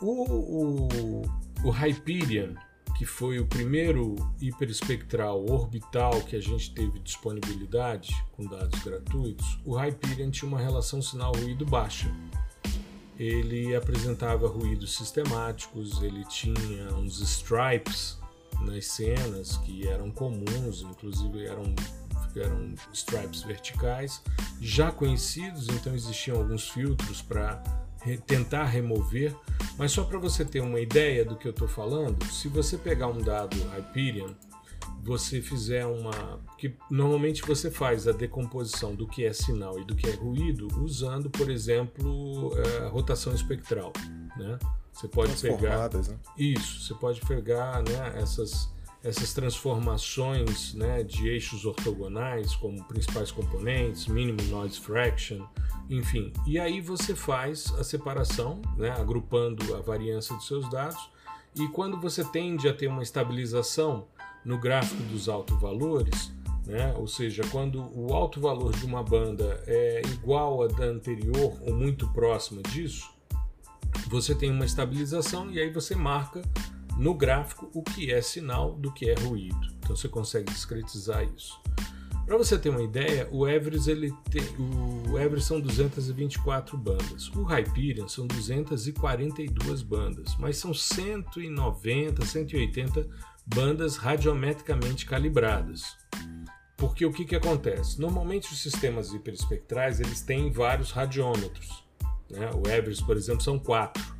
[0.00, 1.22] O, o,
[1.64, 2.54] o Hyperion,
[2.96, 9.76] que foi o primeiro hiperespectral orbital que a gente teve disponibilidade com dados gratuitos, o
[9.76, 12.10] Hyperion tinha uma relação sinal-ruído baixa.
[13.18, 18.18] Ele apresentava ruídos sistemáticos, ele tinha uns stripes
[18.60, 21.74] nas cenas que eram comuns, inclusive eram,
[22.34, 24.22] eram stripes verticais,
[24.60, 27.62] já conhecidos, então existiam alguns filtros para
[28.26, 29.34] tentar remover,
[29.78, 33.08] mas só para você ter uma ideia do que eu estou falando, se você pegar
[33.08, 34.30] um dado Hyperion,
[35.02, 36.40] você fizer uma.
[36.58, 40.68] que normalmente você faz a decomposição do que é sinal e do que é ruído
[40.82, 42.52] usando, por exemplo,
[42.84, 43.92] a rotação espectral.
[44.36, 44.58] Né?
[44.92, 45.92] Você pode pegar.
[45.92, 46.18] Né?
[46.36, 48.68] Isso, você pode pegar né, essas,
[49.06, 55.46] essas transformações né, de eixos ortogonais como principais componentes, minimum noise fraction
[55.88, 56.32] enfim.
[56.46, 61.10] E aí você faz a separação, né, agrupando a variância dos seus dados,
[61.54, 64.06] e quando você tende a ter uma estabilização
[64.44, 66.32] no gráfico dos altos valores,
[66.66, 71.56] né, ou seja, quando o alto valor de uma banda é igual a da anterior
[71.62, 73.10] ou muito próxima disso,
[74.08, 76.42] você tem uma estabilização e aí você marca
[76.96, 79.66] no gráfico o que é sinal do que é ruído.
[79.78, 81.60] Então você consegue discretizar isso.
[82.26, 87.28] Para você ter uma ideia, o Everest, ele tem, o Everest são 224 bandas.
[87.28, 93.06] O Hyperion são 242 bandas, mas são 190, 180
[93.46, 95.96] bandas radiometricamente calibradas.
[96.76, 98.00] Porque o que, que acontece?
[98.00, 101.84] Normalmente os sistemas hiperespectrais eles têm vários radiômetros.
[102.28, 102.50] Né?
[102.54, 104.15] O Everest, por exemplo, são quatro.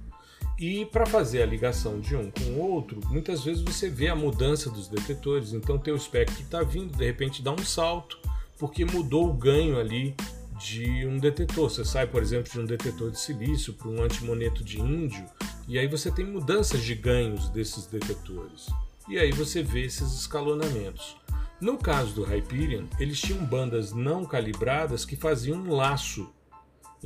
[0.59, 4.17] E para fazer a ligação de um com o outro, muitas vezes você vê a
[4.17, 5.53] mudança dos detetores.
[5.53, 8.19] Então, teu espectro está vindo, de repente dá um salto,
[8.59, 10.15] porque mudou o ganho ali
[10.59, 11.71] de um detetor.
[11.71, 15.25] Você sai, por exemplo, de um detetor de silício para um antimoneto de índio,
[15.69, 18.67] e aí você tem mudanças de ganhos desses detetores.
[19.09, 21.17] E aí você vê esses escalonamentos.
[21.61, 26.31] No caso do Hyperion, eles tinham bandas não calibradas que faziam um laço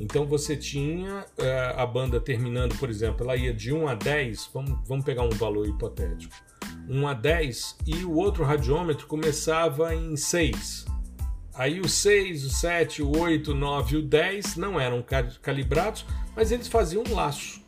[0.01, 4.49] então você tinha uh, a banda terminando, por exemplo, ela ia de 1 a 10,
[4.51, 6.33] vamos, vamos pegar um valor hipotético,
[6.89, 10.85] 1 a 10, e o outro radiômetro começava em 6.
[11.53, 15.05] Aí o 6, o 7, o 8, o 9 e o 10 não eram
[15.39, 16.03] calibrados,
[16.35, 17.61] mas eles faziam um laço.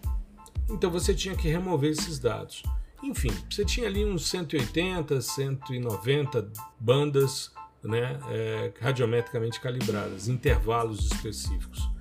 [0.72, 2.64] Então você tinha que remover esses dados.
[3.04, 7.52] Enfim, você tinha ali uns 180, 190 bandas
[7.84, 11.93] né, é, radiometricamente calibradas, intervalos específicos.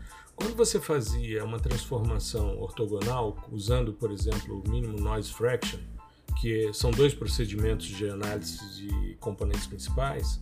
[0.43, 5.79] Quando você fazia uma transformação ortogonal, usando, por exemplo, o mínimo noise fraction,
[6.41, 10.41] que são dois procedimentos de análise de componentes principais,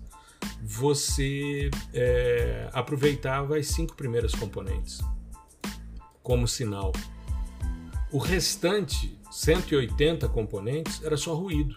[0.62, 5.02] você é, aproveitava as cinco primeiras componentes
[6.22, 6.92] como sinal.
[8.10, 11.76] O restante, 180 componentes, era só ruído.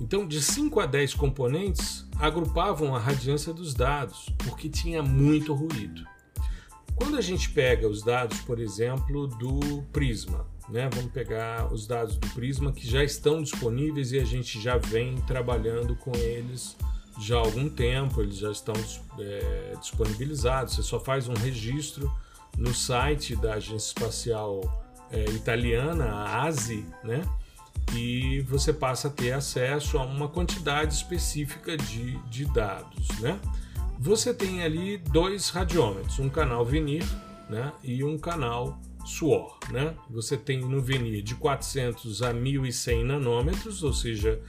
[0.00, 6.11] Então, de 5 a 10 componentes agrupavam a radiância dos dados, porque tinha muito ruído.
[7.02, 10.88] Quando a gente pega os dados, por exemplo, do Prisma, né?
[10.94, 15.16] vamos pegar os dados do Prisma que já estão disponíveis e a gente já vem
[15.22, 16.76] trabalhando com eles
[17.18, 18.74] já há algum tempo, eles já estão
[19.18, 20.76] é, disponibilizados.
[20.76, 22.08] Você só faz um registro
[22.56, 24.60] no site da Agência Espacial
[25.10, 27.24] é, Italiana, a ASI, né?
[27.96, 33.08] e você passa a ter acesso a uma quantidade específica de, de dados.
[33.18, 33.40] Né?
[34.02, 37.04] Você tem ali dois radiômetros, um canal Venir
[37.48, 39.56] né, e um canal Suor.
[39.70, 39.94] Né?
[40.10, 44.40] Você tem no Venir de 400 a 1100 nanômetros, ou seja,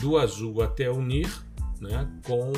[0.00, 1.30] do azul até o NIR,
[1.78, 2.52] né, com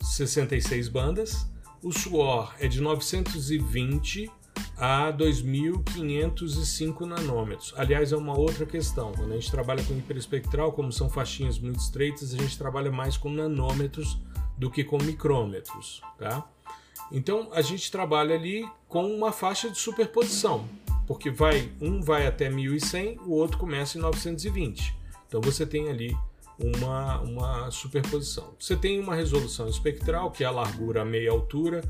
[0.00, 1.46] 66 bandas.
[1.82, 4.30] O Suor é de 920
[4.78, 7.74] a 2505 nanômetros.
[7.76, 9.12] Aliás, é uma outra questão.
[9.12, 13.18] Quando a gente trabalha com hiperespectral, como são faixinhas muito estreitas, a gente trabalha mais
[13.18, 14.18] com nanômetros
[14.62, 16.48] do que com micrômetros, tá?
[17.10, 20.68] Então a gente trabalha ali com uma faixa de superposição,
[21.04, 24.94] porque vai um vai até 1100, o outro começa em 920.
[25.26, 26.16] Então você tem ali
[26.56, 28.54] uma, uma superposição.
[28.56, 31.80] Você tem uma resolução espectral, que é a largura a meia altura.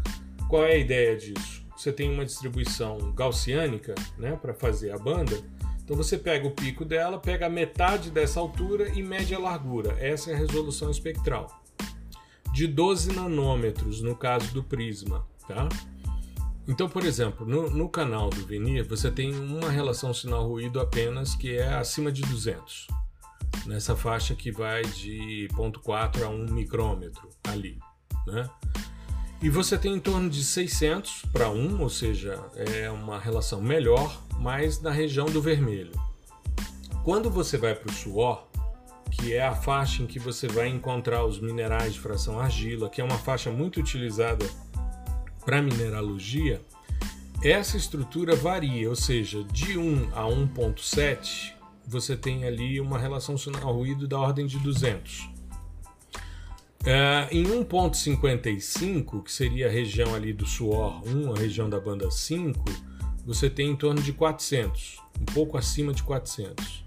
[0.48, 1.62] Qual é a ideia disso?
[1.76, 5.38] Você tem uma distribuição gaussiânica né, para fazer a banda.
[5.84, 9.94] Então você pega o pico dela, pega metade dessa altura e mede a largura.
[10.00, 11.61] Essa é a resolução espectral.
[12.52, 15.26] De 12 nanômetros no caso do prisma.
[15.48, 15.68] Tá?
[16.68, 21.56] Então, por exemplo, no, no canal do Venir, você tem uma relação sinal-ruído apenas que
[21.56, 22.86] é acima de 200
[23.66, 27.78] nessa faixa que vai de 0.4 a 1 micrômetro ali,
[28.26, 28.48] né?
[29.40, 34.22] E você tem em torno de 600 para 1, ou seja, é uma relação melhor,
[34.38, 35.92] mas na região do vermelho.
[37.02, 38.46] Quando você vai para o suor,
[39.12, 43.00] que é a faixa em que você vai encontrar os minerais de fração argila, que
[43.00, 44.44] é uma faixa muito utilizada
[45.44, 46.60] para mineralogia,
[47.42, 51.52] essa estrutura varia, ou seja, de 1 a 1.7
[51.86, 55.28] você tem ali uma relação sinal-ruído da ordem de 200.
[56.84, 62.10] É, em 1.55, que seria a região ali do suor 1, a região da banda
[62.10, 62.64] 5,
[63.24, 66.81] você tem em torno de 400, um pouco acima de 400.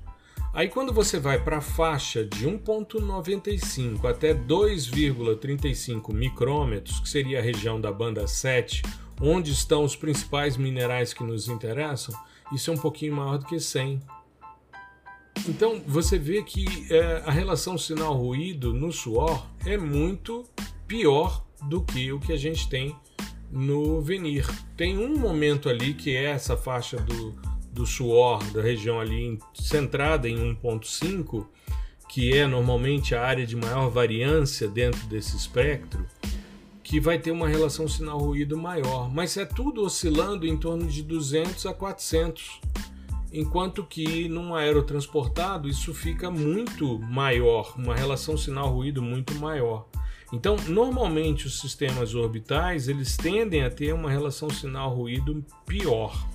[0.56, 7.42] Aí quando você vai para a faixa de 1.95 até 2,35 micrômetros, que seria a
[7.42, 8.82] região da banda 7,
[9.20, 12.18] onde estão os principais minerais que nos interessam,
[12.54, 14.00] isso é um pouquinho maior do que 100.
[15.46, 20.46] Então você vê que é, a relação sinal-ruído no suor é muito
[20.88, 22.96] pior do que o que a gente tem
[23.52, 24.48] no venir.
[24.78, 27.36] Tem um momento ali que é essa faixa do,
[27.76, 31.46] do suor da região ali centrada em 1.5,
[32.08, 36.06] que é normalmente a área de maior variância dentro desse espectro,
[36.82, 41.66] que vai ter uma relação sinal-ruído maior, mas é tudo oscilando em torno de 200
[41.66, 42.62] a 400
[43.34, 49.88] enquanto que num aerotransportado isso fica muito maior, uma relação sinal-ruído muito maior.
[50.32, 56.35] Então, normalmente os sistemas orbitais eles tendem a ter uma relação sinal-ruído pior.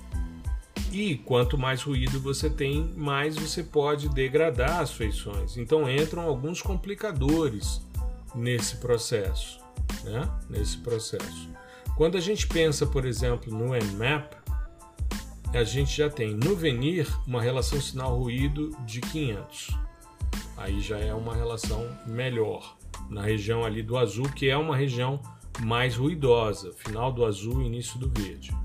[0.91, 5.55] E quanto mais ruído você tem, mais você pode degradar as feições.
[5.55, 7.81] Então entram alguns complicadores
[8.35, 9.59] nesse processo,
[10.03, 10.29] né?
[10.49, 11.49] Nesse processo.
[11.95, 14.33] Quando a gente pensa, por exemplo, no Nmap,
[15.53, 19.69] a gente já tem no venir uma relação sinal-ruído de 500.
[20.57, 22.77] Aí já é uma relação melhor
[23.09, 25.21] na região ali do azul, que é uma região
[25.59, 28.55] mais ruidosa, final do azul, início do verde.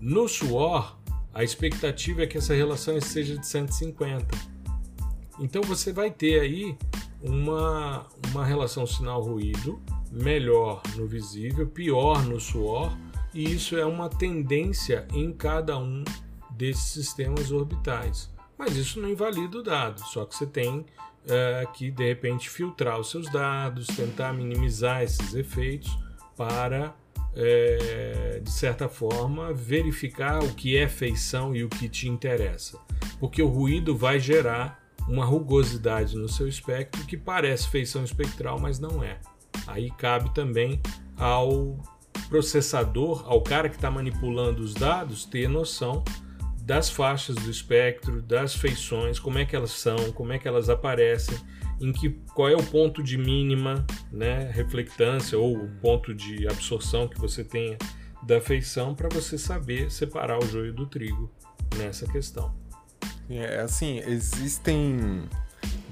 [0.00, 0.96] No suor,
[1.36, 4.26] a expectativa é que essa relação seja de 150.
[5.38, 6.74] Então você vai ter aí
[7.20, 9.78] uma, uma relação sinal-ruído
[10.10, 12.96] melhor no visível, pior no suor,
[13.34, 16.02] e isso é uma tendência em cada um
[16.52, 18.30] desses sistemas orbitais.
[18.56, 20.86] Mas isso não invalida o dado, só que você tem
[21.28, 25.98] é, que de repente filtrar os seus dados, tentar minimizar esses efeitos
[26.34, 26.96] para,
[27.36, 32.78] é, de certa forma, verificar o que é feição e o que te interessa.
[33.20, 38.78] Porque o ruído vai gerar uma rugosidade no seu espectro que parece feição espectral, mas
[38.78, 39.20] não é.
[39.66, 40.80] Aí cabe também
[41.16, 41.78] ao
[42.28, 46.02] processador, ao cara que está manipulando os dados, ter noção
[46.62, 50.68] das faixas do espectro, das feições, como é que elas são, como é que elas
[50.68, 51.38] aparecem,
[51.80, 57.08] em que qual é o ponto de mínima, né, reflectância ou o ponto de absorção
[57.08, 57.76] que você tenha
[58.22, 61.30] da feição para você saber separar o joio do trigo
[61.76, 62.52] nessa questão.
[63.28, 65.24] É assim, existem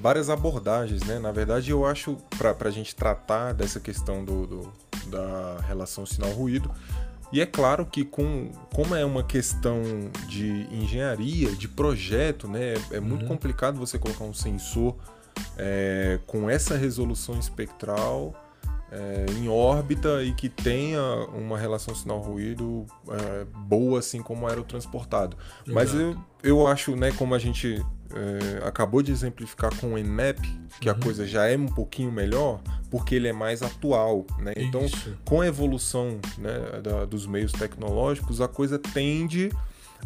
[0.00, 1.18] várias abordagens, né?
[1.18, 4.72] Na verdade, eu acho para a gente tratar dessa questão do, do
[5.06, 6.70] da relação sinal-ruído,
[7.32, 9.82] e é claro que com, como é uma questão
[10.28, 13.28] de engenharia, de projeto, né, é muito uhum.
[13.28, 14.96] complicado você colocar um sensor
[15.56, 18.34] é, com essa resolução espectral
[18.90, 21.02] é, em órbita e que tenha
[21.34, 25.36] uma relação sinal-ruído é, boa, assim como aerotransportado.
[25.36, 25.72] Exato.
[25.72, 30.38] Mas eu, eu acho, né, como a gente é, acabou de exemplificar com o Nmap,
[30.80, 30.94] que uhum.
[30.94, 34.52] a coisa já é um pouquinho melhor, porque ele é mais atual, né?
[34.56, 35.16] Então, Isso.
[35.24, 39.50] com a evolução né, da, dos meios tecnológicos, a coisa tende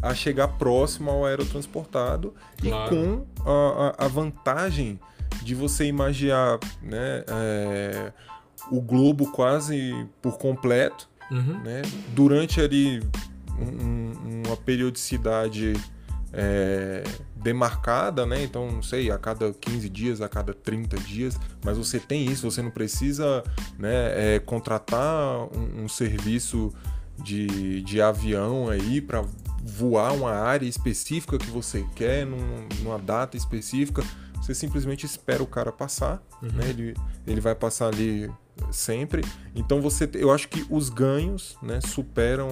[0.01, 2.95] a chegar próximo ao aerotransportado claro.
[2.95, 4.99] e com a, a, vantagem
[5.41, 8.13] de você imaginar né, é,
[8.71, 11.59] o globo quase por completo, uhum.
[11.63, 11.81] né?
[12.13, 13.01] Durante ali
[13.59, 15.73] um, uma periodicidade
[16.33, 17.03] é,
[17.35, 18.43] demarcada, né?
[18.43, 22.49] Então, não sei, a cada 15 dias, a cada 30 dias, mas você tem isso,
[22.49, 23.43] você não precisa
[23.77, 26.71] né, é, contratar um, um, serviço
[27.17, 29.23] de, de avião aí para
[29.63, 34.03] voar uma área específica que você quer, num, numa data específica.
[34.41, 36.49] Você simplesmente espera o cara passar, uhum.
[36.53, 36.69] né?
[36.69, 36.95] Ele,
[37.27, 38.31] ele vai passar ali
[38.71, 39.23] sempre.
[39.55, 42.49] Então você, eu acho que os ganhos, né, superam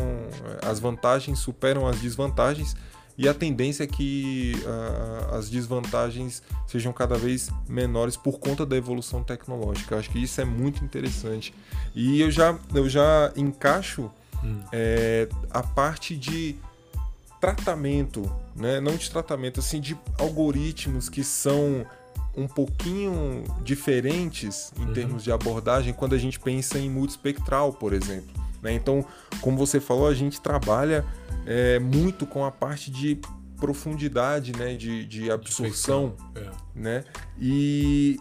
[0.62, 2.76] as vantagens, superam as desvantagens
[3.18, 8.78] e a tendência é que uh, as desvantagens sejam cada vez menores por conta da
[8.78, 9.96] evolução tecnológica.
[9.96, 11.52] Eu acho que isso é muito interessante.
[11.96, 14.12] E eu já, eu já encaixo
[14.44, 14.62] hum.
[14.72, 16.58] é, a parte de
[17.40, 18.80] tratamento, né?
[18.80, 21.86] não de tratamento, assim, de algoritmos que são
[22.36, 24.94] um pouquinho diferentes em uhum.
[24.94, 28.30] termos de abordagem quando a gente pensa em multispectral, por exemplo.
[28.62, 28.74] Né?
[28.74, 29.04] Então,
[29.42, 31.04] como você falou, a gente trabalha
[31.46, 33.20] é, muito com a parte de
[33.58, 34.76] profundidade, né?
[34.76, 36.16] de, de absorção.
[36.36, 36.52] É.
[36.76, 37.04] Né?
[37.40, 38.20] E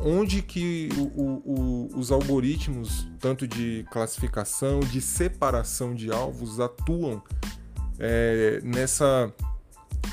[0.00, 7.22] onde que o, o, os algoritmos, tanto de classificação, de separação de alvos, atuam
[8.02, 9.32] é, nessa,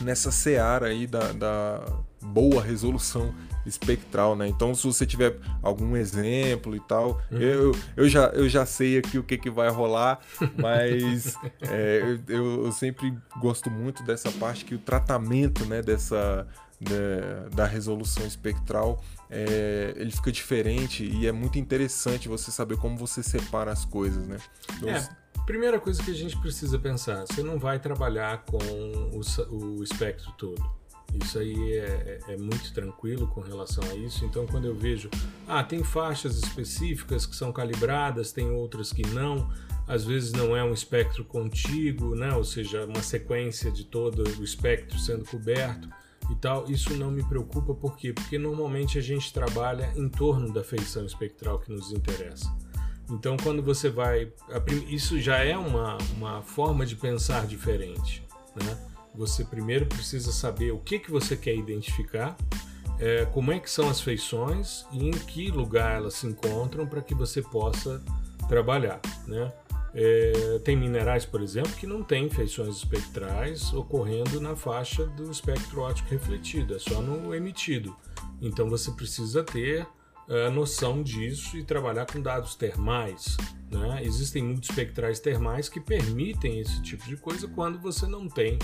[0.02, 1.84] nessa seara aí da, da
[2.22, 3.34] boa resolução
[3.66, 4.48] espectral, né?
[4.48, 7.40] Então, se você tiver algum exemplo e tal, uhum.
[7.40, 10.20] eu, eu, já, eu já sei aqui o que, que vai rolar,
[10.56, 16.48] mas é, eu, eu, sempre gosto muito dessa parte que o tratamento, né, dessa
[17.54, 23.22] da resolução espectral é, ele fica diferente e é muito interessante você saber como você
[23.22, 24.38] separa as coisas, né?
[24.78, 25.10] Então, é,
[25.50, 30.32] primeira coisa que a gente precisa pensar, você não vai trabalhar com o, o espectro
[30.38, 30.64] todo
[31.16, 34.24] isso aí é, é, é, muito tranquilo com relação a isso.
[34.26, 35.10] Então, quando eu vejo,
[35.48, 39.50] ah, tem faixas específicas que são calibradas, tem outras que não,
[39.88, 42.32] às vezes não é um espectro contíguo, né?
[42.36, 45.90] ou seja, uma sequência de todo o espectro sendo coberto
[46.30, 46.70] e tal.
[46.70, 48.14] Isso não me preocupa, por quê?
[48.14, 52.56] Porque normalmente a gente trabalha em torno da feição espectral que nos interessa.
[53.10, 54.32] Então, quando você vai.
[54.88, 58.24] Isso já é uma, uma forma de pensar diferente.
[58.56, 58.78] Né?
[59.14, 62.38] você primeiro precisa saber o que, que você quer identificar,
[63.00, 67.02] é, como é que são as feições e em que lugar elas se encontram para
[67.02, 68.02] que você possa
[68.48, 69.00] trabalhar.
[69.28, 69.52] Né?
[69.94, 75.82] É, tem minerais, por exemplo, que não têm feições espectrais ocorrendo na faixa do espectro
[75.82, 77.96] óptico refletido, é só no emitido.
[78.42, 79.86] Então você precisa ter
[80.30, 83.36] a noção disso e trabalhar com dados termais.
[83.72, 84.04] Né?
[84.04, 88.60] Existem multispectrais termais que permitem esse tipo de coisa quando você não tem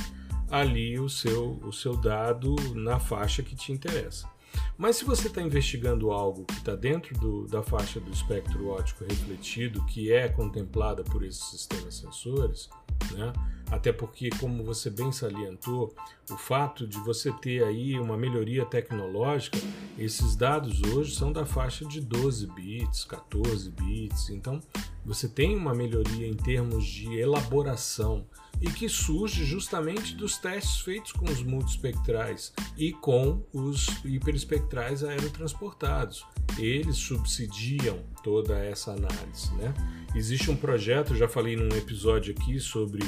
[0.50, 4.30] ali o seu, o seu dado na faixa que te interessa.
[4.78, 9.04] Mas se você está investigando algo que está dentro do, da faixa do espectro óptico
[9.04, 12.70] refletido, que é contemplada por esses sistemas sensores,
[13.12, 13.34] né?
[13.72, 15.94] até porque, como você bem salientou,
[16.30, 19.58] o fato de você ter aí uma melhoria tecnológica,
[19.98, 24.60] esses dados hoje são da faixa de 12 bits, 14 bits, então
[25.06, 28.26] você tem uma melhoria em termos de elaboração
[28.62, 36.26] e que surge justamente dos testes feitos com os multispectrais e com os hiperespectrais aerotransportados.
[36.58, 39.54] Eles subsidiam toda essa análise.
[39.56, 39.74] Né?
[40.16, 43.06] Existe um projeto, já falei num episódio aqui sobre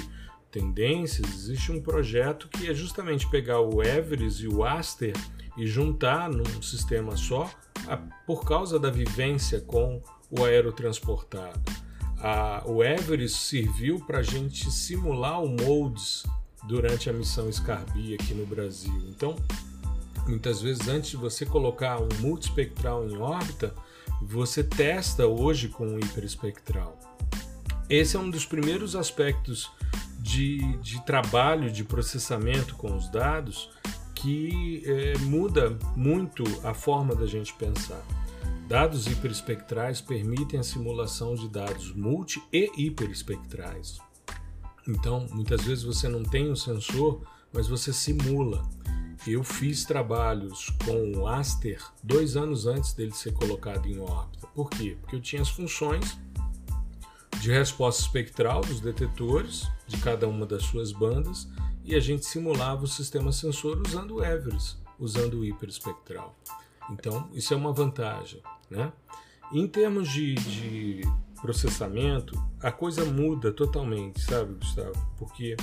[0.52, 5.14] tendências, existe um projeto que é justamente pegar o Everest e o Aster
[5.58, 7.50] e juntar num sistema só
[7.88, 11.87] a, por causa da vivência com o aerotransportado
[12.22, 16.26] a, o Everest serviu para a gente simular o MODES
[16.68, 18.94] durante a missão Scarby aqui no Brasil.
[19.10, 19.36] Então,
[20.28, 23.74] muitas vezes antes de você colocar um multispectral em órbita,
[24.22, 26.98] você testa hoje com o hiperespectral.
[27.90, 29.72] Esse é um dos primeiros aspectos
[30.20, 33.70] de, de trabalho de processamento com os dados
[34.14, 38.04] que é, muda muito a forma da gente pensar.
[38.68, 43.98] Dados hiperespectrais permitem a simulação de dados multi e hiperespectrais.
[44.86, 47.22] Então, muitas vezes você não tem um sensor,
[47.54, 48.62] mas você simula.
[49.26, 54.48] Eu fiz trabalhos com o Aster dois anos antes dele ser colocado em órbita.
[54.48, 54.98] Por quê?
[55.00, 56.20] Porque eu tinha as funções
[57.40, 61.48] de resposta espectral dos detetores de cada uma das suas bandas
[61.86, 66.36] e a gente simulava o sistema sensor usando o Everest, usando o hiperespectral.
[66.90, 68.42] Então, isso é uma vantagem.
[68.70, 68.92] Né?
[69.52, 71.02] Em termos de, de
[71.42, 74.94] processamento, a coisa muda totalmente, sabe, Gustavo?
[75.18, 75.56] Porque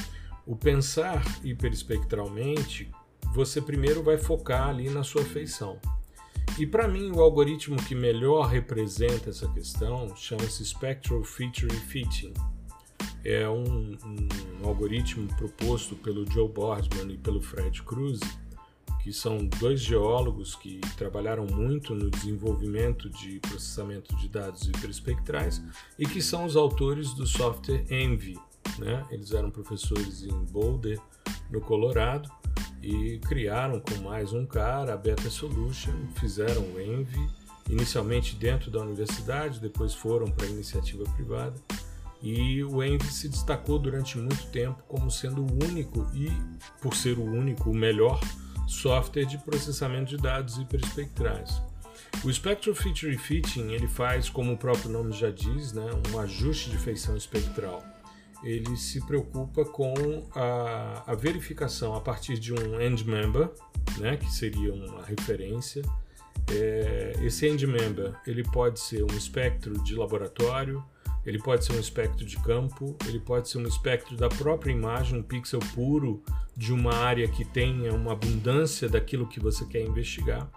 [0.47, 2.91] o pensar hiperespectralmente,
[3.35, 5.79] você primeiro vai focar ali na sua feição.
[6.59, 12.33] E para mim, o algoritmo que melhor representa essa questão chama-se Spectral Feature Fitting.
[13.25, 18.21] É um, um, algoritmo proposto pelo Joe Boardman e pelo Fred Cruz,
[19.05, 25.63] que são dois geólogos que trabalharam muito no desenvolvimento de processamento de dados hiperespectrais
[25.99, 28.39] e que são os autores do software Envy.
[28.79, 29.05] Né?
[29.11, 30.99] Eles eram professores em Boulder,
[31.51, 32.31] no Colorado,
[32.81, 37.29] e criaram com mais um cara a Beta Solution, fizeram o Envy,
[37.69, 41.55] inicialmente dentro da universidade, depois foram para a iniciativa privada.
[42.23, 46.33] E o Envy se destacou durante muito tempo como sendo o único e,
[46.81, 48.19] por ser o único, o melhor
[48.67, 51.61] software de processamento de dados hiperespectrais.
[52.23, 56.71] O Spectral Feature Fitting ele faz, como o próprio nome já diz, né, um ajuste
[56.71, 57.83] de feição espectral.
[58.43, 59.95] Ele se preocupa com
[60.35, 63.51] a, a verificação a partir de um end member,
[63.99, 65.83] né, que seria uma referência.
[66.51, 70.85] É, esse end member ele pode ser um espectro de laboratório,
[71.27, 75.19] ele pode ser um espectro de campo, ele pode ser um espectro da própria imagem,
[75.19, 76.23] um pixel puro
[76.57, 80.51] de uma área que tenha uma abundância daquilo que você quer investigar.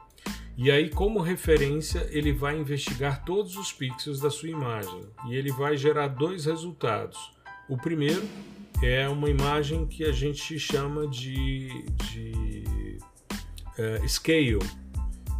[0.57, 5.51] E aí, como referência, ele vai investigar todos os pixels da sua imagem e ele
[5.51, 7.32] vai gerar dois resultados.
[7.70, 8.24] O primeiro
[8.82, 12.97] é uma imagem que a gente chama de, de
[13.78, 14.59] uh, scale.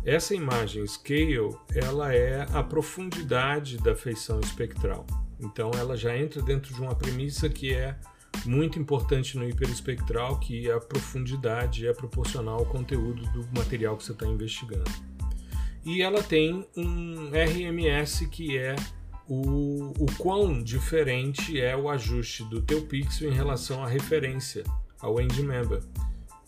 [0.08, 5.05] Essa imagem scale, ela é a profundidade da feição espectral.
[5.38, 7.93] Então, ela já entra dentro de uma premissa que é
[8.45, 14.14] muito importante no hiperespectral que a profundidade é proporcional ao conteúdo do material que você
[14.14, 14.89] está investigando.
[15.84, 18.78] E ela tem um RMS que é
[19.28, 24.64] o, o quão diferente é o ajuste do teu pixel em relação à referência,
[25.01, 25.84] ao end member,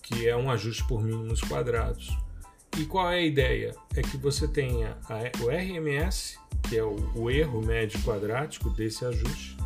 [0.01, 2.17] que é um ajuste por mínimos quadrados.
[2.77, 3.75] E qual é a ideia?
[3.95, 9.03] É que você tenha a, o RMS, que é o, o erro médio quadrático desse
[9.05, 9.57] ajuste,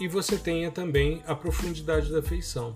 [0.00, 2.74] e você tenha também a profundidade da feição.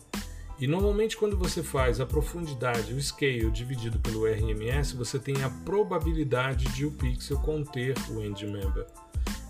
[0.59, 5.51] E normalmente quando você faz a profundidade, o scale dividido pelo RMS, você tem a
[5.51, 8.87] probabilidade de o pixel conter o end member.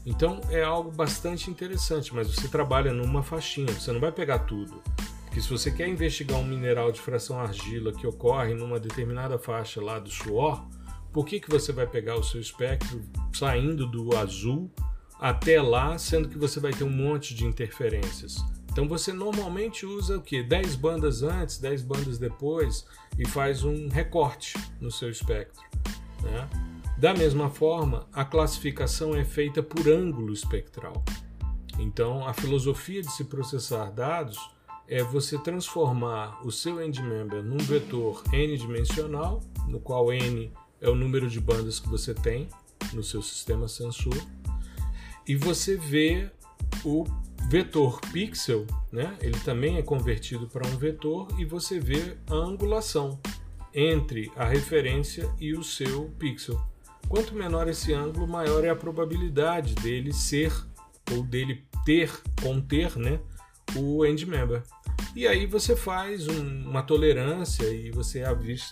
[0.05, 4.83] Então é algo bastante interessante, mas você trabalha numa faixinha, você não vai pegar tudo.
[5.37, 9.83] Porque se você quer investigar um mineral de fração argila que ocorre numa determinada faixa
[9.83, 10.67] lá do suor,
[11.13, 13.03] por que, que você vai pegar o seu espectro
[13.35, 14.71] saindo do azul
[15.21, 18.39] até lá, sendo que você vai ter um monte de interferências.
[18.73, 20.43] Então você normalmente usa o que?
[20.43, 22.87] 10 bandas antes, 10 bandas depois
[23.19, 25.63] e faz um recorte no seu espectro.
[26.23, 26.49] Né?
[26.97, 31.05] Da mesma forma, a classificação é feita por ângulo espectral.
[31.79, 34.56] Então, a filosofia de se processar dados
[34.89, 41.29] é você transformar o seu endmember num vetor n-dimensional, no qual n é o número
[41.29, 42.49] de bandas que você tem
[42.93, 44.17] no seu sistema sensor,
[45.27, 46.31] e você vê
[46.85, 47.05] o
[47.49, 49.17] vetor pixel, né?
[49.21, 53.21] ele também é convertido para um vetor e você vê a angulação
[53.75, 56.61] entre a referência e o seu pixel.
[57.09, 60.53] Quanto menor esse ângulo, maior é a probabilidade dele ser
[61.13, 62.11] ou dele ter,
[62.43, 63.21] conter, né,
[63.75, 64.63] o end member.
[65.15, 68.23] E aí você faz um, uma tolerância e você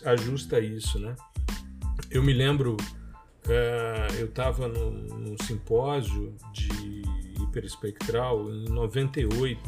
[0.04, 1.16] ajusta isso, né?
[2.10, 2.76] Eu me lembro
[3.48, 7.02] é, eu estava num, simpósio de
[7.40, 9.60] hiperespectral em 98.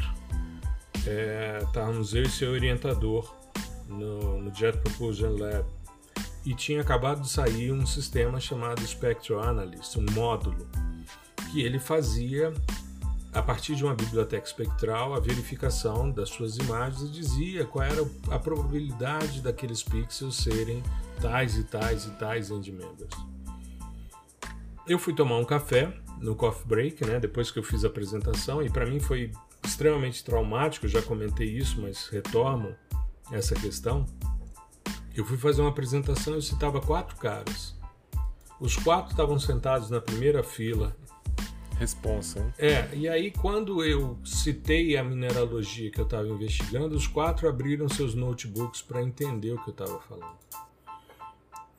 [1.05, 3.35] É, estávamos eu e seu orientador
[3.87, 5.65] no, no Jet Propulsion Lab
[6.45, 10.67] e tinha acabado de sair um sistema chamado Spectral Analyst, um módulo
[11.51, 12.53] que ele fazia
[13.37, 18.01] a partir de uma biblioteca espectral a verificação das suas imagens e dizia qual era
[18.31, 20.81] a probabilidade daqueles pixels serem
[21.21, 23.13] tais e tais e tais end members.
[24.87, 28.63] Eu fui tomar um café no coffee break, né, depois que eu fiz a apresentação,
[28.63, 29.31] e para mim foi
[29.63, 32.75] extremamente traumático, já comentei isso, mas retorno
[33.31, 34.05] essa questão.
[35.13, 37.75] Eu fui fazer uma apresentação e eu citava quatro caras.
[38.59, 40.95] Os quatro estavam sentados na primeira fila.
[41.79, 42.53] Responsa, hein?
[42.57, 47.87] É, e aí quando eu citei a mineralogia que eu estava investigando, os quatro abriram
[47.87, 50.37] seus notebooks para entender o que eu estava falando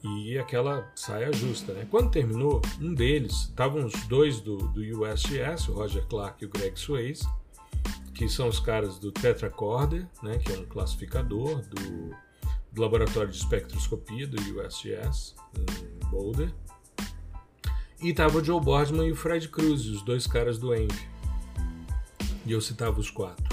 [0.03, 1.73] e aquela saia justa.
[1.73, 1.87] Né?
[1.91, 6.51] Quando terminou, um deles, estavam os dois do, do USGS, o Roger Clark e o
[6.51, 7.29] Greg Swayze,
[8.15, 12.11] que são os caras do Tetracorder, né, que é um classificador do,
[12.73, 16.53] do laboratório de espectroscopia do USGS, em Boulder.
[18.01, 21.09] E estava o Joe Boardman e o Fred Cruz, os dois caras do ENVI.
[22.47, 23.45] E eu citava os quatro.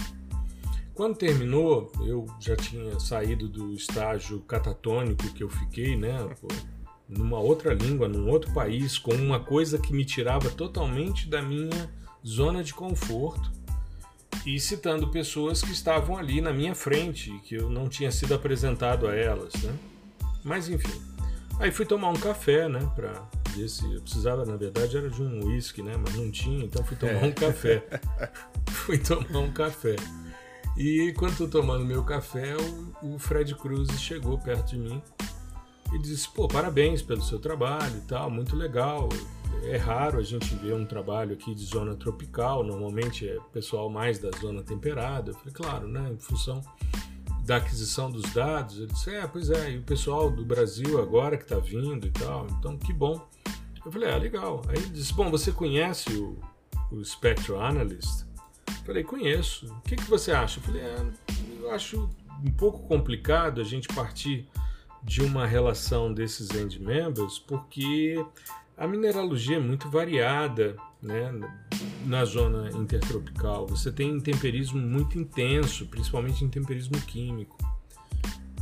[0.93, 6.16] Quando terminou, eu já tinha saído do estágio catatônico que eu fiquei, né?
[7.10, 11.91] Numa outra língua, num outro país, com uma coisa que me tirava totalmente da minha
[12.26, 13.52] zona de conforto
[14.46, 19.08] e citando pessoas que estavam ali na minha frente, que eu não tinha sido apresentado
[19.08, 19.78] a elas, né?
[20.43, 21.02] Mas enfim.
[21.60, 23.22] Aí fui tomar um café, né, para
[23.56, 26.84] ver se eu precisava, na verdade era de um uísque, né, mas não tinha, então
[26.84, 27.26] fui tomar é.
[27.26, 27.84] um café.
[28.70, 29.95] fui tomar um café.
[30.78, 32.56] E quando estou tomando meu café,
[33.01, 35.01] o, o Fred Cruz chegou perto de mim
[35.93, 39.08] e disse: pô, parabéns pelo seu trabalho e tal, muito legal.
[39.64, 44.20] É raro a gente ver um trabalho aqui de zona tropical, normalmente é pessoal mais
[44.20, 45.32] da zona temperada.
[45.32, 46.12] Eu falei, claro, né?
[46.12, 46.62] Em função
[47.46, 48.78] da aquisição dos dados.
[48.78, 52.12] Ele disse: É, pois é, e o pessoal do Brasil agora que está vindo e
[52.12, 53.26] tal, então que bom.
[53.86, 54.64] Eu falei: É, legal.
[54.68, 56.39] Aí ele disse: Bom, você conhece o,
[56.91, 58.26] o Spectral Analyst?
[58.68, 59.68] Eu falei: Conheço.
[59.68, 60.60] O que, que você acha?
[60.60, 61.06] Eu falei: É,
[61.62, 62.10] eu acho
[62.43, 64.48] um pouco complicado a gente partir
[65.04, 68.26] de uma relação desses end members, porque
[68.76, 70.76] a mineralogia é muito variada
[71.06, 71.32] né,
[72.06, 73.68] na zona intertropical.
[73.68, 77.58] Você tem temperismo muito intenso, principalmente em temperismo químico.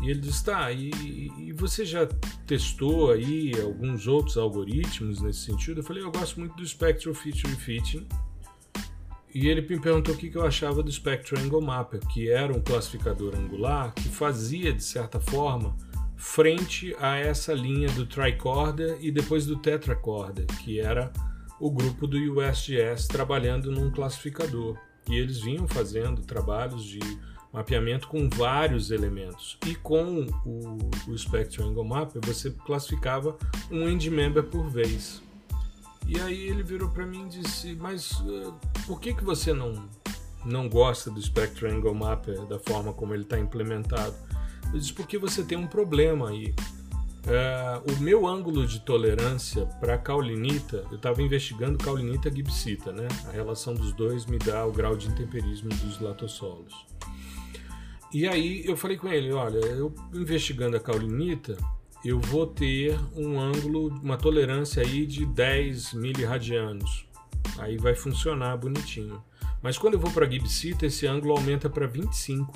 [0.02, 0.91] E ele diz: tá, e,
[1.38, 2.06] e, você já
[2.46, 5.80] testou aí alguns outros algoritmos nesse sentido?
[5.80, 8.06] Eu falei: eu gosto muito do Spectral Feature Fitting.
[9.34, 12.62] E ele me perguntou o que eu achava do Spectral Angle Mapper, que era um
[12.62, 15.76] classificador angular que fazia, de certa forma,
[16.16, 21.12] frente a essa linha do tricorder e depois do tetracorder, que era
[21.60, 24.78] o grupo do USGS trabalhando num classificador.
[25.10, 26.99] E eles vinham fazendo trabalhos de
[27.51, 29.58] mapeamento com vários elementos.
[29.68, 33.38] E com o, o Spectrum Angle Mapper você classificava
[33.70, 35.22] um end member por vez.
[36.08, 38.54] E aí ele virou para mim e disse: Mas uh,
[38.86, 39.88] por que, que você não,
[40.43, 44.16] não gosta do Spectrum Angle Mapper da forma como ele está implementado?
[44.74, 46.54] Eu disse, porque você tem um problema aí.
[47.26, 53.08] É, o meu ângulo de tolerância para caulinita, eu estava investigando caulinita gibsita, né?
[53.28, 56.86] A relação dos dois me dá o grau de intemperismo dos latossolos.
[58.14, 61.58] E aí eu falei com ele, olha, eu investigando a caulinita,
[62.04, 67.08] eu vou ter um ângulo, uma tolerância aí de 10 miliradianos.
[67.58, 69.24] Aí vai funcionar bonitinho.
[69.62, 72.54] Mas quando eu vou para gibsita, esse ângulo aumenta para 25.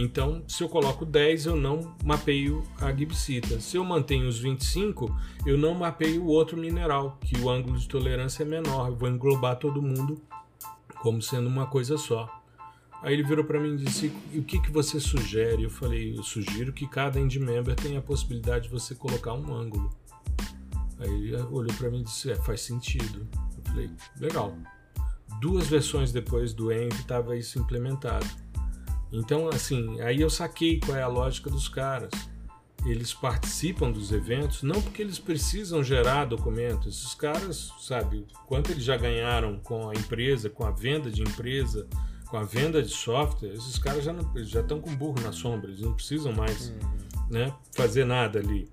[0.00, 3.58] Então, se eu coloco 10, eu não mapeio a gibsita.
[3.58, 5.12] Se eu mantenho os 25,
[5.44, 8.90] eu não mapeio o outro mineral, que o ângulo de tolerância é menor.
[8.90, 10.22] Eu vou englobar todo mundo
[11.02, 12.32] como sendo uma coisa só.
[13.02, 16.22] Aí ele virou para mim e disse: "O que que você sugere?" Eu falei: "Eu
[16.22, 19.90] sugiro que cada end member tenha a possibilidade de você colocar um ângulo."
[21.00, 23.26] Aí ele olhou para mim e disse: "É, faz sentido."
[23.56, 23.90] Eu falei:
[24.20, 24.56] "Legal."
[25.40, 28.26] Duas versões depois do Env estava isso implementado.
[29.12, 32.10] Então, assim, aí eu saquei qual é a lógica dos caras.
[32.86, 36.96] Eles participam dos eventos não porque eles precisam gerar documentos.
[36.96, 41.86] Esses caras, sabe, quanto eles já ganharam com a empresa, com a venda de empresa,
[42.28, 45.70] com a venda de software, esses caras já, não, já estão com burro na sombra,
[45.70, 47.28] eles não precisam mais uhum.
[47.30, 48.70] né, fazer nada ali.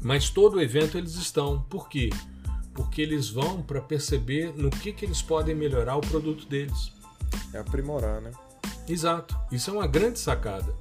[0.00, 1.60] Mas todo o evento eles estão.
[1.62, 2.08] Por quê?
[2.72, 6.92] Porque eles vão para perceber no que, que eles podem melhorar o produto deles.
[7.52, 8.30] É aprimorar, né?
[8.90, 9.38] Exato.
[9.52, 10.74] Isso é uma grande sacada.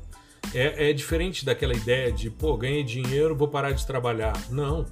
[0.53, 4.33] É, é diferente daquela ideia de, pô, ganhei dinheiro, vou parar de trabalhar.
[4.49, 4.85] Não.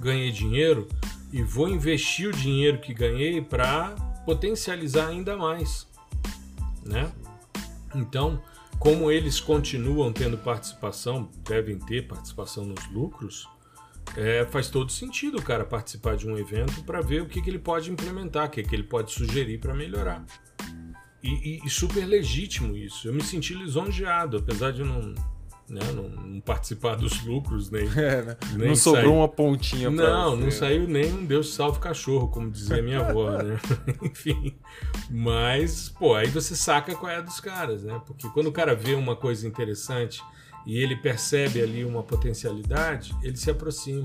[0.00, 0.88] Ganhei dinheiro
[1.32, 3.90] e vou investir o dinheiro que ganhei para
[4.24, 5.86] potencializar ainda mais,
[6.84, 7.12] né?
[7.94, 8.42] Então,
[8.78, 13.48] como eles continuam tendo participação, devem ter participação nos lucros,
[14.16, 17.50] é, faz todo sentido o cara participar de um evento para ver o que, que
[17.50, 20.24] ele pode implementar, o que, que ele pode sugerir para melhorar.
[21.22, 23.08] E, e, e, super legítimo isso.
[23.08, 25.14] Eu me senti lisonjeado, apesar de não,
[25.68, 27.86] né, não, não participar dos lucros, nem.
[27.96, 28.36] É, né?
[28.56, 29.12] nem não sobrou sair...
[29.12, 30.42] uma pontinha pra Não, você.
[30.44, 33.58] não saiu nem um Deus salve cachorro, como dizia minha avó, né?
[34.02, 34.56] Enfim.
[35.10, 38.00] Mas, pô, aí você saca qual é a dos caras, né?
[38.06, 40.22] Porque quando o cara vê uma coisa interessante
[40.66, 44.04] e ele percebe ali uma potencialidade, ele se aproxima.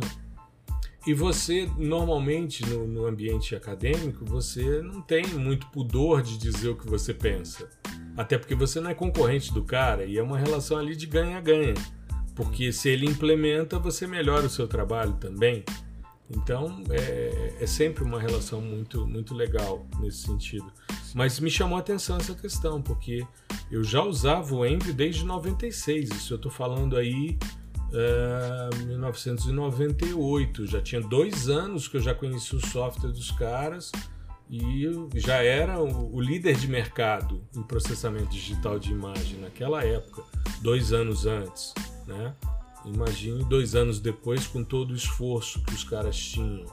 [1.06, 6.76] E você, normalmente, no, no, ambiente acadêmico, você não tem muito pudor de dizer o
[6.76, 7.68] que você pensa.
[8.16, 11.74] Até porque você não é concorrente do cara e é uma relação ali de ganha-ganha.
[12.36, 15.64] Porque se ele implementa, você melhora o seu trabalho também.
[16.30, 20.72] Então, é, é sempre uma relação muito, muito legal nesse sentido.
[21.16, 23.26] Mas me chamou a atenção essa questão, porque
[23.72, 26.10] eu já usava o Envy desde 96.
[26.10, 27.38] Isso eu estou falando aí
[28.86, 30.64] 1998.
[30.64, 33.92] É, já tinha dois anos que eu já conheci o software dos caras
[34.50, 34.86] e
[35.16, 40.24] já era o, o líder de mercado em processamento digital de imagem naquela época,
[40.62, 41.74] dois anos antes,
[42.06, 42.36] né?
[42.86, 46.66] Imagine dois anos depois com todo o esforço que os caras tinham,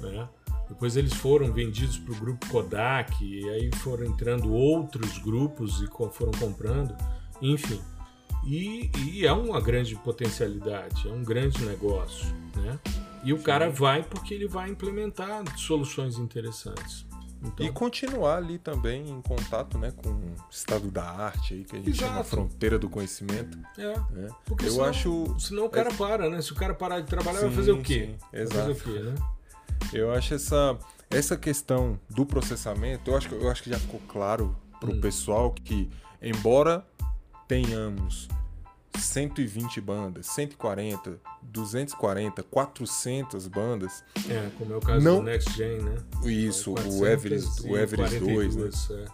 [0.00, 0.28] né?
[0.68, 5.86] Depois eles foram vendidos para o grupo Kodak e aí foram entrando outros grupos e
[6.12, 6.94] foram comprando,
[7.42, 7.80] enfim.
[8.46, 12.26] E, e, é uma grande potencialidade, é um grande negócio,
[12.56, 12.78] né?
[13.24, 17.06] E o cara vai porque ele vai implementar soluções interessantes.
[17.42, 17.66] Então...
[17.66, 21.78] E continuar ali também em contato né, com o estado da arte, aí, que a
[21.78, 22.06] gente Exato.
[22.06, 23.58] chama a fronteira do conhecimento.
[23.78, 23.98] É.
[24.10, 24.28] Né?
[24.46, 25.36] Porque Eu senão, acho.
[25.38, 25.94] Senão o cara é...
[25.94, 26.40] para, né?
[26.40, 28.14] Se o cara parar de trabalhar, sim, vai fazer o quê?
[28.18, 28.38] Sim.
[28.38, 28.66] Exato.
[28.66, 29.14] Vai fazer o quê, né?
[29.92, 30.78] Eu acho essa,
[31.10, 35.00] essa questão do processamento, eu acho, eu acho que já ficou claro para o hum.
[35.00, 35.90] pessoal que,
[36.22, 36.84] embora
[37.46, 38.28] tenhamos
[38.98, 44.04] 120 bandas, 140, 240, 400 bandas.
[44.28, 45.16] É, como é o caso não...
[45.16, 45.96] do Next Gen, né?
[46.24, 48.70] Isso, o Everest, o Everest 2, né?
[48.90, 49.04] É.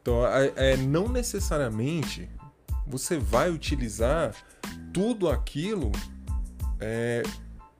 [0.00, 2.28] Então, é, não necessariamente
[2.86, 4.34] você vai utilizar
[4.92, 5.92] tudo aquilo
[6.80, 7.22] é,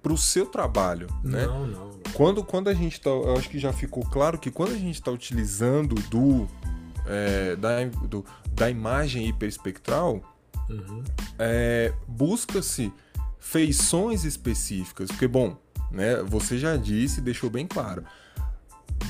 [0.02, 1.46] para o seu trabalho, né?
[1.46, 1.98] Não, não, não.
[2.12, 4.94] Quando, quando a gente está, eu acho que já ficou claro que quando a gente
[4.94, 6.48] está utilizando do,
[7.08, 10.22] é, da, do, da imagem hiperespectral,
[10.68, 11.02] Uhum.
[11.38, 12.92] É, Busca-se
[13.38, 15.56] feições específicas, porque, bom,
[15.90, 18.04] né, você já disse, deixou bem claro,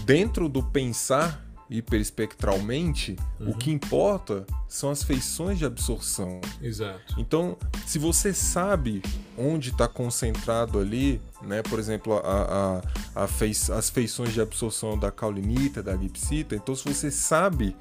[0.04, 3.50] dentro do pensar hiperespectralmente, uhum.
[3.50, 6.40] o que importa são as feições de absorção.
[6.62, 7.14] Exato.
[7.18, 7.56] Então,
[7.86, 9.02] se você sabe
[9.36, 12.82] onde está concentrado ali, né, por exemplo, a,
[13.14, 17.76] a, a fei as feições de absorção da caulinita, da gipsita, então se você sabe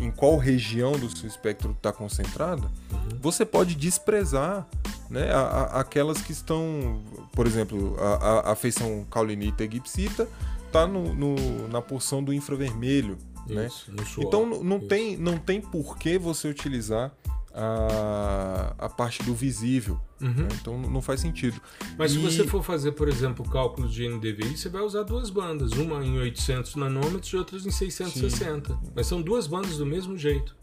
[0.00, 2.62] em qual região do seu espectro está concentrada,
[2.92, 3.18] uhum.
[3.20, 4.66] você pode desprezar
[5.08, 7.02] né, a, a, aquelas que estão,
[7.32, 10.28] por exemplo, a, a feição caulinita e gipsita
[10.74, 13.16] está no, no, na porção do infravermelho.
[13.46, 13.66] Né?
[13.66, 14.02] Isso, né?
[14.18, 14.88] Então não Isso.
[14.88, 17.12] tem, não tem por que você utilizar
[17.54, 20.00] a, a parte do visível.
[20.20, 20.28] Uhum.
[20.30, 20.48] Né?
[20.60, 21.60] Então não faz sentido.
[21.96, 22.14] Mas e...
[22.14, 25.72] se você for fazer, por exemplo, o cálculo de NDVI, você vai usar duas bandas,
[25.72, 28.72] uma em 800 nanômetros e outras em 660.
[28.72, 28.78] Sim.
[28.96, 30.56] Mas são duas bandas do mesmo jeito.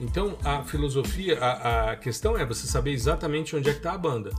[0.00, 3.98] Então a filosofia, a, a questão é você saber exatamente onde é que está a
[3.98, 4.30] banda.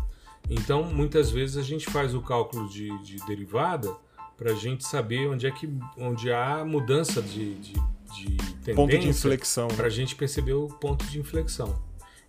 [0.50, 3.96] Então muitas vezes a gente faz o cálculo de, de derivada
[4.38, 7.74] para a gente saber onde é que onde há mudança de, de
[8.16, 11.82] de tendência ponto de inflexão para a gente perceber o ponto de inflexão.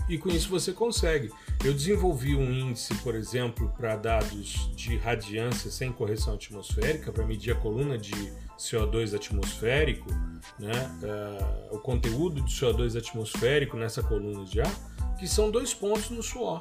[0.08, 1.30] E com isso você consegue.
[1.64, 7.52] Eu desenvolvi um índice, por exemplo, para dados de radiância sem correção atmosférica, para medir
[7.52, 10.10] a coluna de CO2 atmosférico,
[10.58, 10.72] né?
[11.02, 16.22] Uh, o conteúdo de CO2 atmosférico nessa coluna de ar, que são dois pontos no
[16.22, 16.60] suor.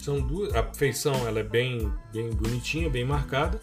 [0.00, 3.60] São duas, a feição ela é bem, bem bonitinha, bem marcada.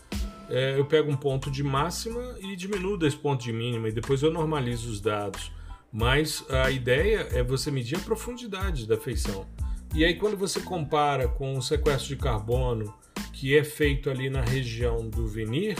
[0.49, 4.21] É, eu pego um ponto de máxima e diminuo dois pontos de mínima e depois
[4.21, 5.51] eu normalizo os dados.
[5.91, 9.45] Mas a ideia é você medir a profundidade da feição.
[9.93, 12.93] E aí quando você compara com o sequestro de carbono
[13.33, 15.77] que é feito ali na região do venir,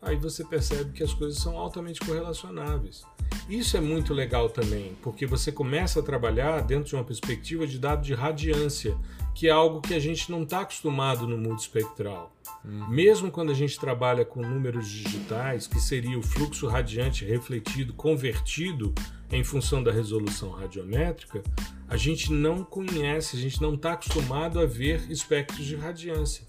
[0.00, 3.04] aí você percebe que as coisas são altamente correlacionáveis.
[3.48, 7.78] Isso é muito legal também, porque você começa a trabalhar dentro de uma perspectiva de
[7.78, 8.96] dado de radiância,
[9.34, 12.32] que é algo que a gente não está acostumado no mundo espectral.
[12.64, 12.88] Uhum.
[12.88, 18.94] Mesmo quando a gente trabalha com números digitais, que seria o fluxo radiante refletido, convertido
[19.32, 21.42] em função da resolução radiométrica,
[21.88, 26.44] a gente não conhece, a gente não está acostumado a ver espectros de radiância.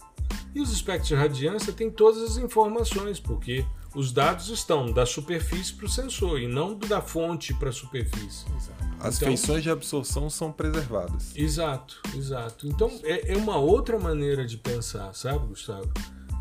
[0.54, 5.74] E os espectros de radiância têm todas as informações, porque os dados estão da superfície
[5.74, 8.46] para o sensor e não da fonte para a superfície.
[8.56, 8.92] Exato.
[9.00, 11.36] As então, feições de absorção são preservadas.
[11.36, 12.68] Exato, exato.
[12.68, 15.92] Então é, é uma outra maneira de pensar, sabe, Gustavo?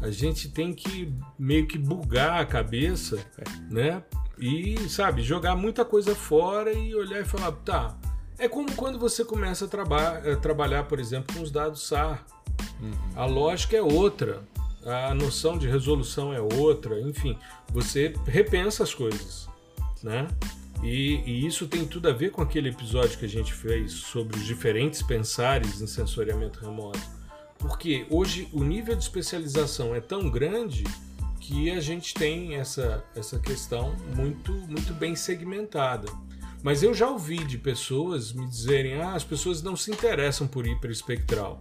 [0.00, 3.72] A gente tem que meio que bugar a cabeça, é.
[3.72, 4.02] né?
[4.38, 7.98] E, sabe, jogar muita coisa fora e olhar e falar, tá.
[8.38, 12.24] É como quando você começa a, traba a trabalhar, por exemplo, com os dados SAR.
[12.80, 12.92] Uhum.
[13.14, 14.42] A lógica é outra
[14.84, 17.36] a noção de resolução é outra, enfim,
[17.72, 19.48] você repensa as coisas,
[20.02, 20.26] né?
[20.82, 24.38] E, e, isso tem tudo a ver com aquele episódio que a gente fez sobre
[24.38, 27.00] os diferentes pensares em sensoriamento remoto.
[27.58, 30.84] Porque hoje o nível de especialização é tão grande
[31.38, 36.10] que a gente tem essa, essa questão muito, muito bem segmentada.
[36.62, 40.66] Mas eu já ouvi de pessoas me dizerem: ah, as pessoas não se interessam por
[40.66, 41.60] hiperespectral.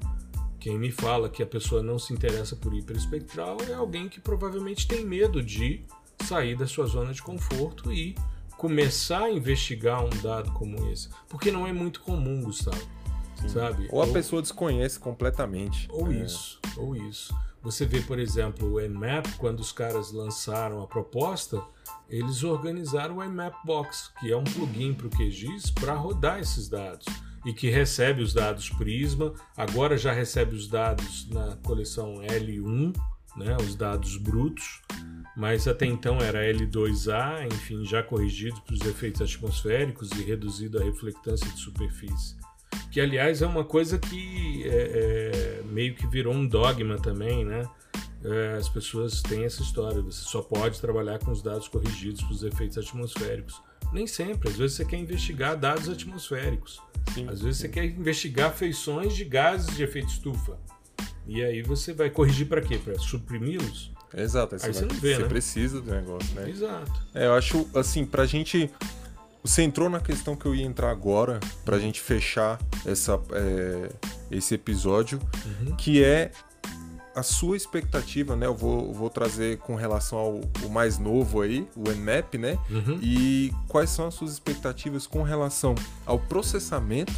[0.60, 4.88] Quem me fala que a pessoa não se interessa por hiperespectral é alguém que provavelmente
[4.88, 5.86] tem medo de
[6.26, 8.14] sair da sua zona de conforto e
[8.58, 11.08] começar a investigar um dado como esse.
[11.30, 12.78] Porque não é muito comum, Gustavo.
[13.40, 13.48] Sim.
[13.48, 13.88] sabe?
[13.90, 15.88] Ou a ou, pessoa desconhece completamente.
[15.92, 16.16] Ou é.
[16.26, 17.34] isso, ou isso.
[17.62, 21.62] Você vê, por exemplo, o Nmap, quando os caras lançaram a proposta,
[22.10, 26.68] eles organizaram o Nmap Box, que é um plugin para o QGIS para rodar esses
[26.68, 27.06] dados
[27.46, 32.96] e que recebe os dados Prisma, agora já recebe os dados na coleção L1,
[33.38, 34.82] né, os dados brutos,
[35.36, 40.84] mas até então era L2A, enfim, já corrigido para os efeitos atmosféricos e reduzido a
[40.84, 42.36] reflectância de superfície.
[42.92, 47.68] Que, aliás, é uma coisa que é, é, meio que virou um dogma também, né?
[48.24, 52.34] É, as pessoas têm essa história, você só pode trabalhar com os dados corrigidos para
[52.34, 53.62] os efeitos atmosféricos.
[53.92, 56.82] Nem sempre, às vezes você quer investigar dados atmosféricos.
[57.14, 57.64] Sim, às vezes sim.
[57.64, 60.58] você quer investigar feições de gases de efeito estufa.
[61.28, 62.78] E aí você vai corrigir para quê?
[62.78, 63.92] Para suprimi-los?
[64.16, 64.56] Exato.
[64.56, 65.28] Aí, aí você, vai, não vê, você né?
[65.28, 66.50] precisa do negócio, né?
[66.50, 67.08] Exato.
[67.14, 68.70] É, eu acho, assim, pra gente...
[69.42, 73.90] Você entrou na questão que eu ia entrar agora, pra gente fechar essa, é,
[74.30, 75.76] esse episódio, uhum.
[75.78, 76.32] que é
[77.20, 78.46] a sua expectativa, né?
[78.46, 82.58] Eu vou, vou trazer com relação ao, mais novo aí, o Nmap, né?
[82.70, 83.00] Uhum.
[83.02, 87.14] E quais são as suas expectativas com relação ao processamento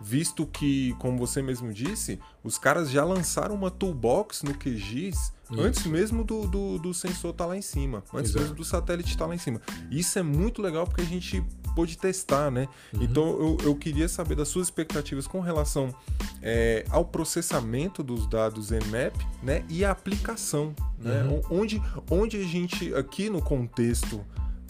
[0.00, 5.60] visto que, como você mesmo disse, os caras já lançaram uma toolbox no QGIS Isso.
[5.60, 8.40] antes mesmo do, do, do sensor estar tá lá em cima, antes Exato.
[8.40, 9.60] mesmo do satélite estar tá lá em cima.
[9.90, 11.44] Isso é muito legal porque a gente
[11.76, 12.66] pôde testar, né?
[12.94, 13.02] Uhum.
[13.02, 15.94] Então eu, eu queria saber das suas expectativas com relação
[16.42, 19.62] é, ao processamento dos dados Nmap, né?
[19.68, 21.22] E a aplicação, né?
[21.22, 21.60] Uhum.
[21.60, 24.24] Onde, onde a gente, aqui no contexto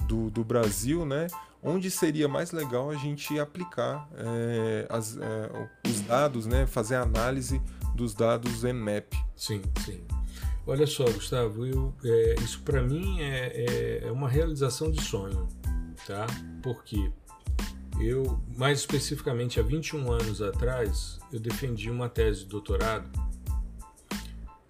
[0.08, 1.28] do, do Brasil, né?
[1.62, 7.02] onde seria mais legal a gente aplicar é, as, é, os dados, né, fazer a
[7.02, 7.60] análise
[7.92, 9.12] dos dados Nmap.
[9.34, 10.00] Sim, sim.
[10.64, 15.48] Olha só, Gustavo, eu, é, isso para mim é, é, é, uma realização de sonho,
[16.06, 16.26] tá?
[16.62, 17.10] Porque
[18.00, 23.10] eu, mais especificamente há 21 anos atrás, eu defendi uma tese de doutorado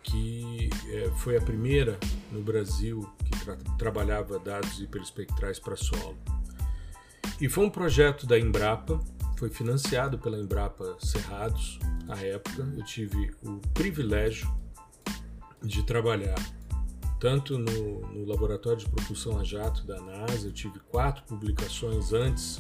[0.03, 1.99] que é, foi a primeira
[2.30, 6.16] no Brasil que tra trabalhava dados hiperespectrais para solo.
[7.41, 9.01] E foi um projeto da Embrapa,
[9.37, 11.78] foi financiado pela Embrapa Cerrados
[12.09, 12.66] à época.
[12.76, 14.49] Eu tive o privilégio
[15.62, 16.39] de trabalhar
[17.18, 22.58] tanto no, no, laboratório de propulsão a jato da NASA, eu tive quatro publicações antes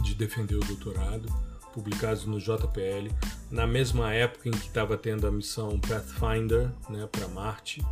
[0.00, 1.28] de defender o doutorado,
[1.72, 3.12] publicados no JPL,
[3.50, 7.84] na mesma época em que estava tendo a missão Pathfinder né, para Marte.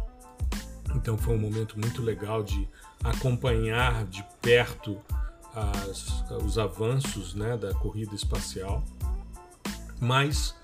[0.95, 2.69] Então foi um momento muito legal de
[3.03, 5.01] acompanhar de perto
[5.55, 8.85] as, os avanços né, da corrida espacial,
[10.01, 10.55] mas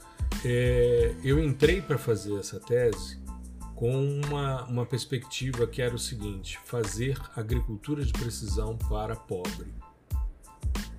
[0.44, 3.21] é, eu entrei para fazer essa tese
[3.82, 9.74] com uma, uma perspectiva que era o seguinte: fazer agricultura de precisão para pobre.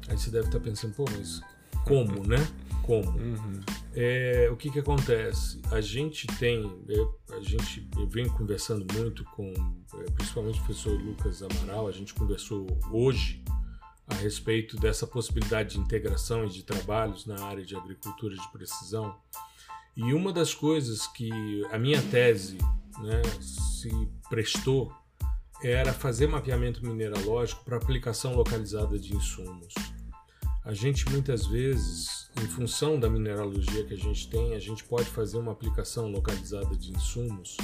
[0.09, 1.39] Aí você deve estar pensando, pô, mas
[1.85, 2.45] como, né?
[2.81, 3.09] Como?
[3.11, 3.61] Uhum.
[3.95, 5.61] É, o que, que acontece?
[5.71, 9.53] A gente tem, eu, a gente, eu venho conversando muito com,
[9.93, 13.41] é, principalmente o professor Lucas Amaral, a gente conversou hoje
[14.07, 19.15] a respeito dessa possibilidade de integração e de trabalhos na área de agricultura de precisão.
[19.95, 21.31] E uma das coisas que
[21.71, 22.57] a minha tese
[22.99, 23.89] né, se
[24.29, 24.91] prestou
[25.63, 29.73] era fazer mapeamento mineralógico para aplicação localizada de insumos.
[30.65, 35.05] A gente muitas vezes, em função da mineralogia que a gente tem, a gente pode
[35.05, 37.57] fazer uma aplicação localizada de insumos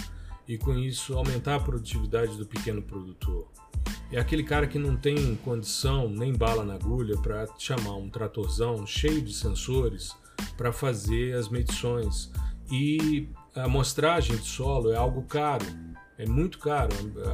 [0.47, 3.47] e com isso aumentar a produtividade do pequeno produtor
[4.11, 8.85] é aquele cara que não tem condição nem bala na agulha para chamar um tratorzão
[8.85, 10.15] cheio de sensores
[10.59, 12.29] para fazer as medições.
[12.69, 15.65] E a amostragem de solo é algo caro,
[16.17, 16.93] é muito caro.
[17.25, 17.29] A,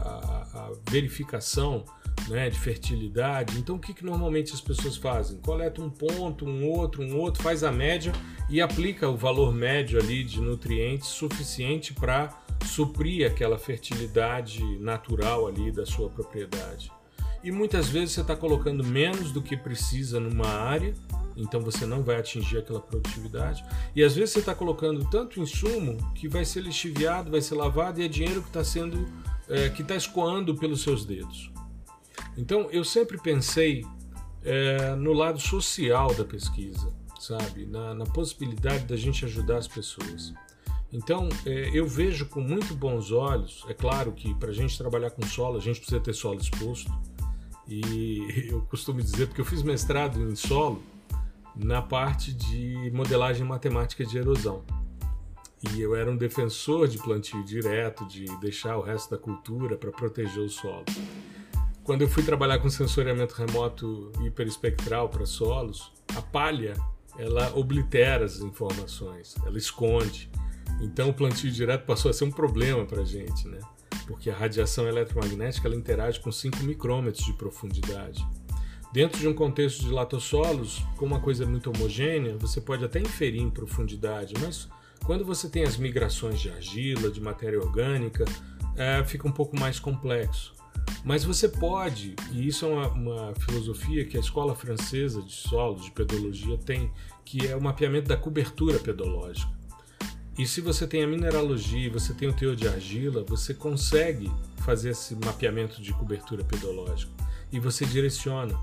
[0.53, 1.83] a, verificação
[2.29, 3.57] né, de fertilidade.
[3.57, 5.39] Então, o que, que normalmente as pessoas fazem?
[5.39, 8.13] Coleta um ponto, um outro, um outro, faz a média
[8.47, 12.29] e aplica o valor médio ali de nutrientes suficiente para
[12.63, 16.91] suprir aquela fertilidade natural ali da sua propriedade.
[17.45, 20.95] E muitas vezes você está colocando menos do que precisa numa área,
[21.37, 23.63] então você não vai atingir aquela produtividade.
[23.95, 28.01] E às vezes você está colocando tanto insumo que vai ser lixiviado, vai ser lavado
[28.01, 29.07] e é dinheiro que está sendo
[29.47, 31.51] é, que está escoando pelos seus dedos.
[32.35, 33.85] Então eu sempre pensei
[34.43, 40.33] é, no lado social da pesquisa, sabe, na, na possibilidade da gente ajudar as pessoas.
[40.91, 43.65] Então, é, eu vejo com muito bons olhos.
[43.67, 46.89] É claro que para a gente trabalhar com solo, a gente precisa ter solo exposto.
[47.67, 50.83] E eu costumo dizer, porque eu fiz mestrado em solo
[51.55, 54.63] na parte de modelagem matemática de erosão.
[55.73, 59.91] E eu era um defensor de plantio direto, de deixar o resto da cultura para
[59.91, 60.85] proteger o solo.
[61.83, 66.73] Quando eu fui trabalhar com sensoriamento remoto hiperespectral para solos, a palha
[67.17, 70.29] ela oblitera as informações, ela esconde.
[70.81, 73.59] Então o plantio direto passou a ser um problema para a gente, né?
[74.07, 78.25] Porque a radiação eletromagnética ela interage com 5 micrômetros de profundidade.
[78.93, 83.41] Dentro de um contexto de latossolos, com uma coisa muito homogênea, você pode até inferir
[83.41, 84.69] em profundidade, mas
[85.03, 88.23] quando você tem as migrações de argila, de matéria orgânica,
[88.77, 90.55] é, fica um pouco mais complexo.
[91.03, 95.83] Mas você pode, e isso é uma, uma, filosofia que a escola francesa de solos,
[95.83, 96.91] de pedologia, tem,
[97.23, 99.51] que é o mapeamento da cobertura pedológica.
[100.37, 104.89] E se você tem a mineralogia, você tem o teor de argila, você consegue fazer
[104.89, 107.11] esse mapeamento de cobertura pedológica
[107.51, 108.57] e você direciona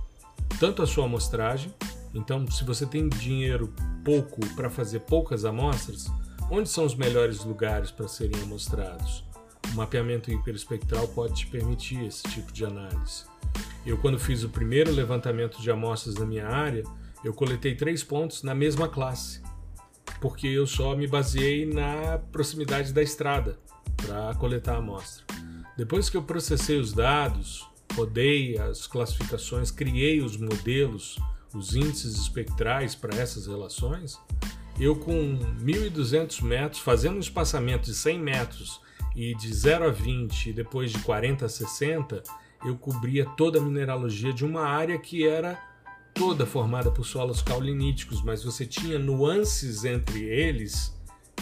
[0.61, 1.75] tanto a sua amostragem.
[2.14, 3.73] Então, se você tem dinheiro
[4.05, 6.07] pouco para fazer poucas amostras,
[6.51, 9.25] onde são os melhores lugares para serem amostrados?
[9.73, 13.25] O mapeamento hiperespectral pode te permitir esse tipo de análise.
[13.87, 16.85] Eu, quando fiz o primeiro levantamento de amostras na minha área,
[17.25, 19.41] eu coletei três pontos na mesma classe,
[20.20, 23.59] porque eu só me baseei na proximidade da estrada
[23.96, 25.24] para coletar a amostra.
[25.76, 31.18] Depois que eu processei os dados, rodei as classificações, criei os modelos,
[31.55, 34.18] os índices espectrais para essas relações,
[34.78, 38.80] eu com 1.200 metros, fazendo um espaçamento de 100 metros
[39.14, 42.22] e de 0 a 20 e depois de 40 a 60,
[42.64, 45.61] eu cobria toda a mineralogia de uma área que era
[46.15, 50.95] toda formada por solos cauliníticos, mas você tinha nuances entre eles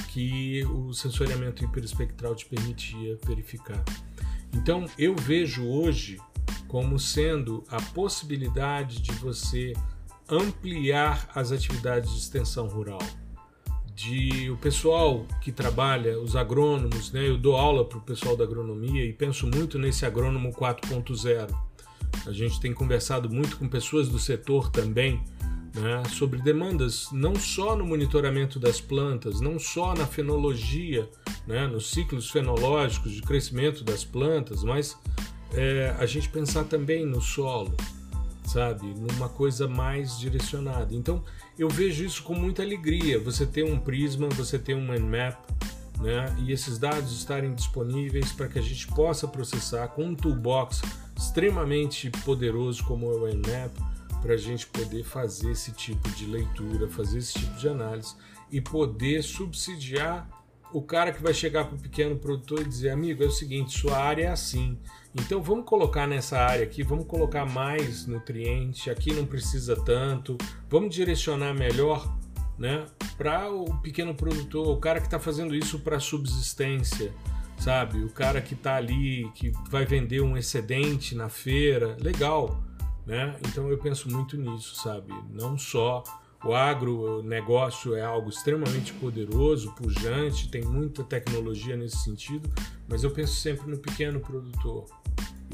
[0.09, 3.83] que o sensoriamento hiperespectral te permitia verificar.
[4.53, 6.19] Então eu vejo hoje
[6.67, 9.73] como sendo a possibilidade de você
[10.29, 13.01] ampliar as atividades de extensão rural
[14.01, 17.29] de o pessoal que trabalha, os agrônomos, né?
[17.29, 21.70] Eu dou aula para o pessoal da agronomia e penso muito nesse agrônomo 4.0.
[22.27, 25.23] A gente tem conversado muito com pessoas do setor também
[25.75, 31.09] né, sobre demandas não só no monitoramento das plantas, não só na fenologia,
[31.47, 34.97] né, nos ciclos fenológicos de crescimento das plantas, mas
[35.55, 37.75] é, a gente pensar também no solo,
[38.45, 40.95] sabe, numa coisa mais direcionada.
[40.95, 41.23] Então,
[41.59, 43.19] eu vejo isso com muita alegria.
[43.21, 45.37] Você ter um Prisma, você ter um Nmap,
[46.01, 46.35] né?
[46.39, 50.81] E esses dados estarem disponíveis para que a gente possa processar com um toolbox
[51.21, 53.77] extremamente poderoso como é o Nmap,
[54.23, 58.15] para a gente poder fazer esse tipo de leitura, fazer esse tipo de análise
[58.51, 60.29] e poder subsidiar
[60.73, 63.79] o cara que vai chegar para o pequeno produtor e dizer: amigo, é o seguinte,
[63.79, 64.79] sua área é assim.
[65.15, 70.95] Então vamos colocar nessa área aqui, vamos colocar mais nutriente, aqui não precisa tanto, vamos
[70.95, 72.17] direcionar melhor
[72.57, 72.87] né,
[73.19, 77.13] para o pequeno produtor, o cara que está fazendo isso para subsistência,
[77.61, 78.03] sabe?
[78.03, 82.61] O cara que está ali, que vai vender um excedente na feira, legal.
[83.07, 83.37] Né?
[83.47, 85.13] Então eu penso muito nisso, sabe?
[85.31, 86.03] Não só
[86.45, 92.51] o agronegócio é algo extremamente poderoso, pujante, tem muita tecnologia nesse sentido,
[92.89, 94.87] mas eu penso sempre no pequeno produtor.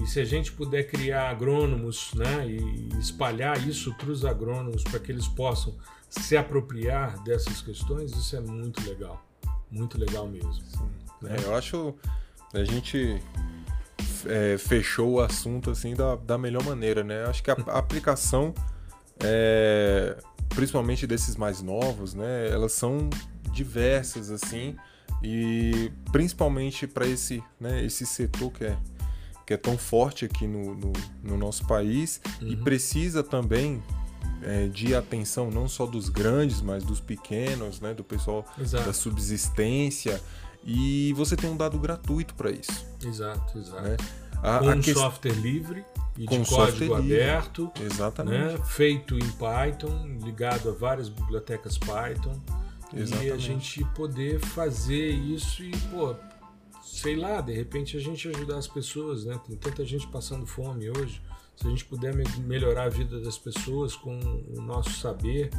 [0.00, 5.00] E se a gente puder criar agrônomos né, e espalhar isso para os agrônomos para
[5.00, 5.74] que eles possam
[6.08, 9.24] se apropriar dessas questões, isso é muito legal.
[9.70, 11.05] Muito legal mesmo.
[11.20, 11.36] Né?
[11.38, 11.94] É, eu acho
[12.54, 13.20] a gente
[14.26, 17.24] é, fechou o assunto assim da, da melhor maneira, né?
[17.24, 18.54] Acho que a, a aplicação
[19.20, 20.16] é,
[20.50, 23.10] principalmente desses mais novos, né, elas são
[23.52, 24.76] diversas assim
[25.22, 28.76] e principalmente para esse, né, esse setor que é
[29.46, 30.92] que é tão forte aqui no, no,
[31.22, 32.48] no nosso país uhum.
[32.48, 33.80] e precisa também
[34.42, 38.86] é, de atenção não só dos grandes, mas dos pequenos, né, do pessoal exato.
[38.86, 40.20] da subsistência.
[40.66, 42.84] E você tem um dado gratuito para isso.
[43.04, 43.82] Exato, exato.
[43.82, 43.96] Né?
[44.42, 44.92] A, Com a um que...
[44.92, 45.84] software livre
[46.18, 48.58] e com de código aberto, Exatamente.
[48.58, 48.64] Né?
[48.64, 52.38] feito em Python, ligado a várias bibliotecas Python.
[52.92, 53.28] Exatamente.
[53.28, 56.14] E a gente poder fazer isso e, pô,
[56.82, 59.38] sei lá, de repente a gente ajudar as pessoas, né?
[59.46, 61.20] Tem tanta gente passando fome hoje.
[61.56, 64.18] Se a gente puder melhorar a vida das pessoas com
[64.54, 65.50] o nosso saber,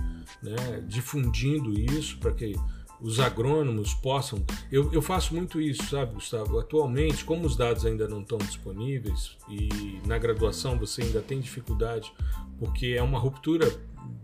[0.44, 0.84] né?
[0.88, 2.56] difundindo isso para que
[3.00, 4.44] os agrônomos possam.
[4.72, 6.60] Eu, eu faço muito isso, sabe, Gustavo?
[6.60, 12.12] Atualmente, como os dados ainda não estão disponíveis e na graduação você ainda tem dificuldade,
[12.60, 13.68] porque é uma ruptura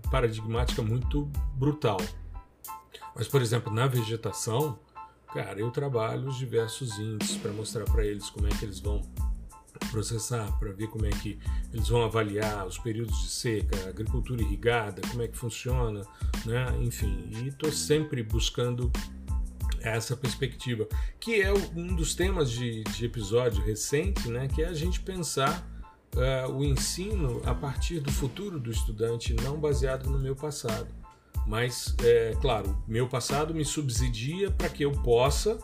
[0.10, 1.98] paradigmática muito brutal.
[3.16, 4.80] Mas, por exemplo, na vegetação,
[5.34, 9.02] cara, eu trabalho os diversos índices para mostrar para eles como é que eles vão
[9.86, 11.40] processar, para ver como é que
[11.74, 16.02] eles vão avaliar os períodos de seca, agricultura irrigada, como é que funciona,
[16.46, 16.66] né?
[16.82, 18.92] enfim, e estou sempre buscando
[19.82, 20.88] essa perspectiva,
[21.20, 24.48] que é um dos temas de, de episódio recente, né?
[24.48, 25.68] que é a gente pensar
[26.16, 30.88] uh, o ensino a partir do futuro do estudante, não baseado no meu passado.
[31.46, 35.58] Mas, é claro, meu passado me subsidia para que eu possa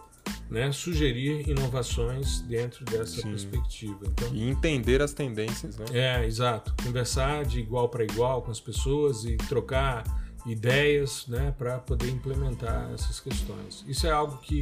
[0.49, 3.29] né, sugerir inovações dentro dessa Sim.
[3.29, 3.99] perspectiva.
[4.07, 5.85] Então, e entender as tendências, né?
[5.91, 6.73] É, exato.
[6.83, 10.03] Conversar de igual para igual com as pessoas e trocar
[10.45, 13.83] ideias né, para poder implementar essas questões.
[13.87, 14.59] Isso é algo que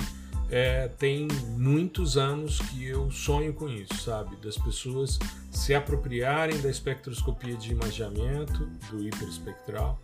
[0.49, 1.27] é, tem
[1.57, 4.35] muitos anos que eu sonho com isso, sabe?
[4.37, 5.19] Das pessoas
[5.51, 10.01] se apropriarem da espectroscopia de imageamento, do hiperespectral,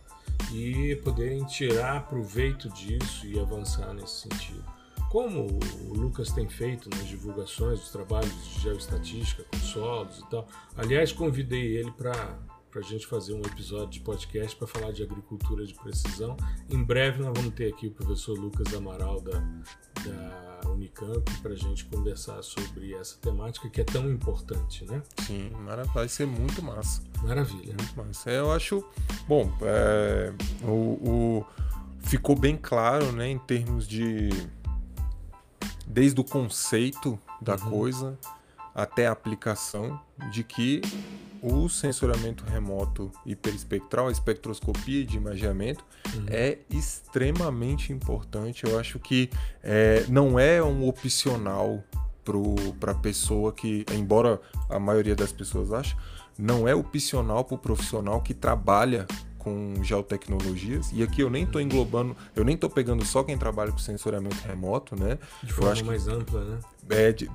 [0.52, 4.73] e poderem tirar proveito disso e avançar nesse sentido.
[5.14, 5.46] Como
[5.90, 10.44] o Lucas tem feito nas divulgações dos trabalhos de geoestatística com solos e tal.
[10.76, 12.36] Aliás, convidei ele para
[12.74, 16.36] a gente fazer um episódio de podcast para falar de agricultura de precisão.
[16.68, 19.38] Em breve nós vamos ter aqui o professor Lucas Amaral da,
[20.04, 25.00] da Unicamp para a gente conversar sobre essa temática que é tão importante, né?
[25.24, 25.52] Sim,
[25.94, 27.04] vai ser muito massa.
[27.22, 27.76] Maravilha.
[27.78, 28.32] Muito massa.
[28.32, 28.84] Eu acho,
[29.28, 30.32] bom, é,
[30.64, 31.46] o, o,
[32.00, 34.30] ficou bem claro, né, em termos de
[35.94, 37.70] desde o conceito da uhum.
[37.70, 38.18] coisa
[38.74, 40.00] até a aplicação
[40.32, 40.82] de que
[41.40, 46.26] o sensoramento remoto hiperespectral, a espectroscopia de imageamento, uhum.
[46.26, 48.64] é extremamente importante.
[48.66, 49.30] Eu acho que
[49.62, 51.84] é, não é um opcional
[52.80, 55.94] para a pessoa que, embora a maioria das pessoas ache,
[56.36, 59.06] não é opcional para o profissional que trabalha
[59.44, 60.90] com geotecnologias.
[60.92, 64.36] E aqui eu nem estou englobando, eu nem estou pegando só quem trabalha com sensoriamento
[64.46, 65.18] remoto, né?
[65.42, 66.58] De forma mais ampla, né?
[66.88, 67.30] É, de,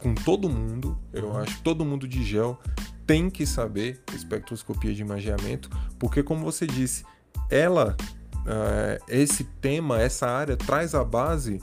[0.00, 1.38] com todo mundo, eu uhum.
[1.38, 2.58] acho que todo mundo de gel
[3.06, 7.04] tem que saber espectroscopia de imageamento, porque como você disse,
[7.48, 7.96] ela,
[8.34, 11.62] uh, esse tema, essa área traz a base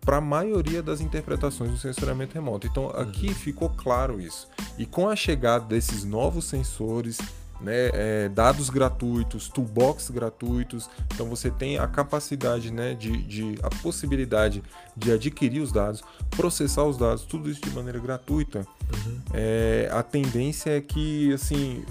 [0.00, 2.66] para a maioria das interpretações do sensoramento remoto.
[2.66, 3.34] Então aqui uhum.
[3.34, 4.46] ficou claro isso.
[4.76, 7.18] E com a chegada desses novos sensores,
[7.60, 10.88] né, é, dados gratuitos, toolbox gratuitos.
[11.12, 14.62] Então você tem a capacidade, né, de, de, a possibilidade
[14.96, 18.60] de adquirir os dados, processar os dados, tudo isso de maneira gratuita.
[18.60, 19.20] Uhum.
[19.32, 21.84] É, a tendência é que assim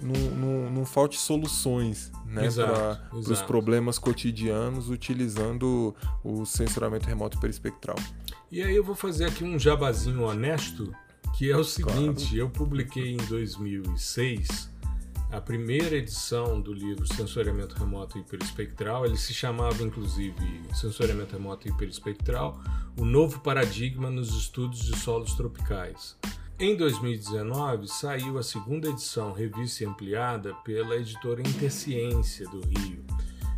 [0.00, 7.96] não, não, não falte soluções né, para os problemas cotidianos utilizando o sensoramento remoto perispectral.
[8.50, 10.94] E aí eu vou fazer aqui um jabazinho honesto,
[11.36, 12.36] que é o seguinte, claro.
[12.36, 14.73] eu publiquei em 2006
[15.30, 19.04] a primeira edição do livro Sensoriamento Remoto Hiperespectral.
[19.04, 22.60] Ele se chamava, inclusive, Sensoriamento Remoto Hiperespectral,
[22.96, 26.16] o novo paradigma nos estudos de solos tropicais.
[26.58, 33.04] Em 2019, saiu a segunda edição, revista e ampliada, pela editora Interciência do Rio.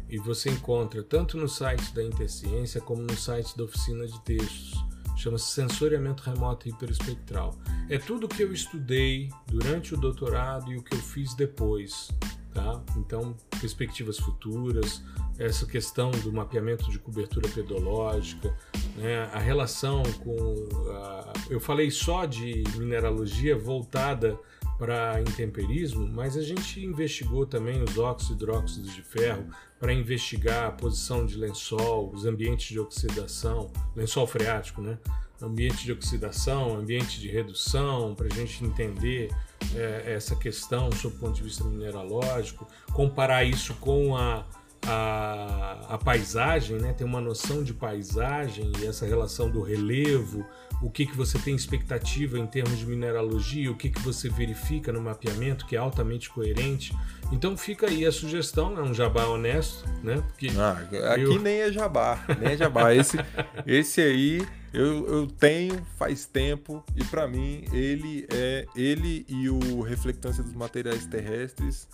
[0.09, 4.87] E você encontra tanto no site da Interciência como no site da Oficina de Textos
[5.17, 7.57] chama-se sensoriamento remoto hiperespectral.
[7.89, 12.11] É tudo o que eu estudei durante o doutorado e o que eu fiz depois.
[12.53, 12.83] Tá?
[12.97, 15.03] Então, perspectivas futuras,
[15.39, 18.57] essa questão do mapeamento de cobertura pedológica,
[18.97, 19.29] né?
[19.33, 20.55] a relação com.
[20.91, 21.33] A...
[21.51, 24.39] eu falei só de mineralogia voltada
[24.79, 29.47] para intemperismo, mas a gente investigou também os óxidos e hidróxidos de ferro
[29.79, 34.99] para investigar a posição de lençol, os ambientes de oxidação, lençol freático, né?
[35.41, 39.31] Ambiente de oxidação, ambiente de redução, para a gente entender
[39.74, 44.47] é, essa questão sob o ponto de vista mineralógico, comparar isso com a,
[44.87, 46.93] a, a, paisagem, né?
[46.93, 50.47] ter uma noção de paisagem e essa relação do relevo,
[50.83, 54.92] o que, que você tem expectativa em termos de mineralogia, o que, que você verifica
[54.92, 56.95] no mapeamento, que é altamente coerente.
[57.33, 60.22] Então fica aí a sugestão, é um jabá honesto, né?
[60.29, 61.41] Porque ah, aqui eu...
[61.41, 62.95] nem é jabá, nem é jabá.
[62.95, 63.17] Esse,
[63.67, 69.80] esse aí eu, eu tenho faz tempo e para mim ele é ele e o
[69.80, 71.88] reflectância dos materiais terrestres,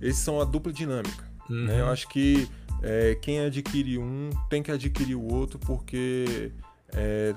[0.00, 1.26] esses são a dupla dinâmica.
[1.48, 1.64] Uhum.
[1.64, 1.80] Né?
[1.80, 2.46] Eu acho que
[2.82, 6.52] é, quem adquire um tem que adquirir o outro porque
[6.94, 7.34] é,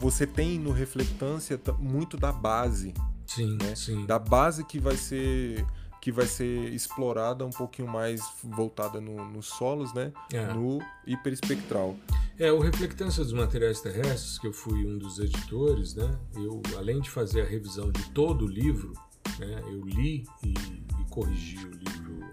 [0.00, 2.94] você tem no reflectância muito da base.
[3.26, 3.74] Sim, né?
[3.76, 4.06] sim.
[4.06, 5.64] Da base que vai ser
[6.00, 10.10] que vai ser explorada um pouquinho mais voltada no, nos solos, né?
[10.32, 10.46] É.
[10.54, 11.94] No hiperespectral.
[12.38, 16.18] É, o Reflectância dos Materiais Terrestres, que eu fui um dos editores, né?
[16.34, 18.94] Eu, além de fazer a revisão de todo o livro,
[19.38, 19.62] né?
[19.66, 22.24] Eu li e, e corrigi o livro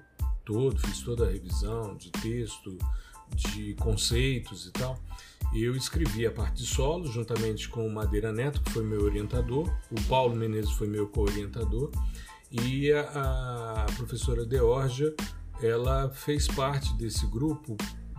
[0.46, 2.78] todo, fiz toda a revisão de texto,
[3.36, 4.98] de conceitos e tal.
[5.54, 9.68] Eu escrevi a parte de solo juntamente com o Madeira Neto, que foi meu orientador,
[9.90, 11.92] o Paulo Menezes foi meu co-orientador,
[12.52, 15.14] e a, a professora Deorgia,
[15.62, 17.76] ela fez parte desse grupo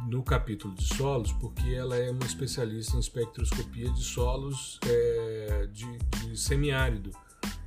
[0.07, 5.99] no capítulo de solos, porque ela é uma especialista em espectroscopia de solos é, de,
[5.99, 7.11] de semiárido,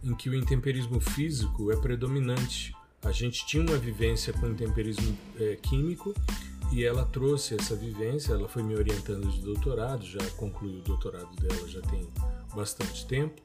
[0.04, 2.76] em que o intemperismo físico é predominante.
[3.04, 6.14] A gente tinha uma vivência com temperismo é, químico
[6.72, 8.34] e ela trouxe essa vivência.
[8.34, 12.08] Ela foi me orientando de doutorado, já concluiu o doutorado dela já tem
[12.56, 13.42] bastante tempo.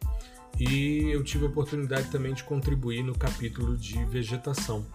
[0.59, 4.87] E eu tive a oportunidade também de contribuir no capítulo de vegetação,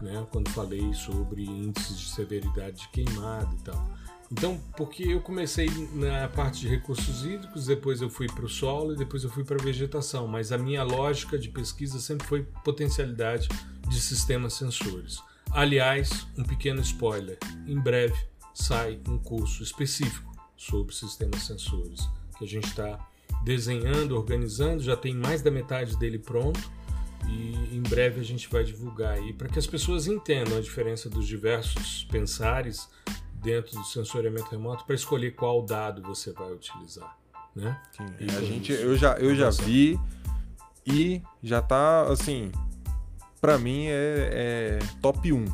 [0.00, 3.88] né, quando falei sobre índices de severidade de queimada e tal.
[4.32, 8.92] Então, porque eu comecei na parte de recursos hídricos, depois eu fui para o solo
[8.92, 12.42] e depois eu fui para a vegetação, mas a minha lógica de pesquisa sempre foi
[12.64, 13.48] potencialidade
[13.88, 15.22] de sistemas sensores.
[15.54, 18.16] Aliás, um pequeno spoiler: em breve
[18.52, 22.00] sai um curso específico sobre sistemas sensores
[22.36, 22.98] que a gente está
[23.44, 26.60] desenhando, organizando, já tem mais da metade dele pronto
[27.28, 31.08] e em breve a gente vai divulgar aí para que as pessoas entendam a diferença
[31.08, 32.88] dos diversos pensares
[33.36, 37.16] dentro do sensoriamento remoto para escolher qual dado você vai utilizar,
[37.54, 37.80] né?
[37.92, 40.00] Sim, a gente, eu já, eu já vi
[40.86, 42.50] e já tá assim,
[43.44, 45.44] para mim é, é, top 1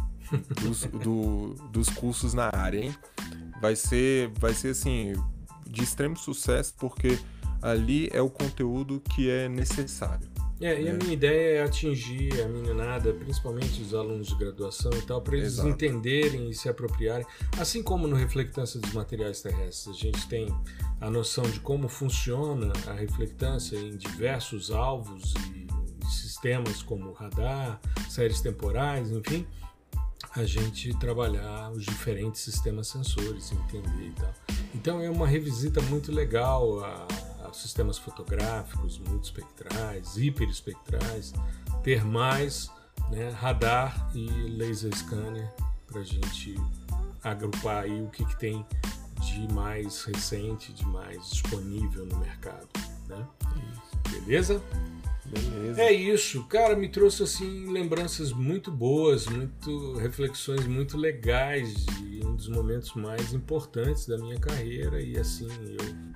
[0.62, 2.94] dos, do, dos cursos na área, hein?
[3.60, 5.12] Vai ser, vai ser assim
[5.66, 7.18] de extremo sucesso porque
[7.60, 10.28] ali é o conteúdo que é necessário.
[10.60, 15.02] É, e a minha ideia é atingir a meninada, principalmente os alunos de graduação e
[15.02, 15.70] tal, para eles Exato.
[15.70, 17.26] entenderem e se apropriarem.
[17.58, 20.46] Assim como no Reflectância dos Materiais Terrestres, a gente tem
[21.00, 25.69] a noção de como funciona a reflectância em diversos alvos e
[26.40, 29.46] sistemas como radar, séries temporais, enfim,
[30.34, 34.34] a gente trabalhar os diferentes sistemas sensores, entender e tal.
[34.74, 41.34] Então é uma revisita muito legal a sistemas fotográficos, multispectrais, hiperespectrais,
[41.82, 42.70] termais,
[43.10, 45.52] né, radar e laser scanner
[45.86, 46.54] para a gente
[47.22, 48.64] agrupar aí o que, que tem
[49.20, 52.68] de mais recente, de mais disponível no mercado.
[53.08, 53.26] Né?
[54.10, 54.62] Beleza?
[55.30, 55.82] Beleza.
[55.82, 62.34] É isso, cara, me trouxe assim lembranças muito boas, muito reflexões muito legais de um
[62.34, 65.48] dos momentos mais importantes da minha carreira e assim,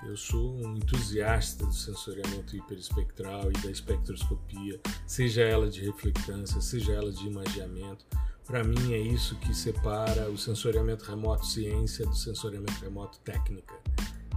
[0.02, 6.60] eu, eu sou um entusiasta do sensoriamento hiperespectral e da espectroscopia, seja ela de reflectância,
[6.60, 8.04] seja ela de imagiamento.
[8.44, 13.74] Para mim é isso que separa o sensoriamento remoto ciência do sensoriamento remoto técnica.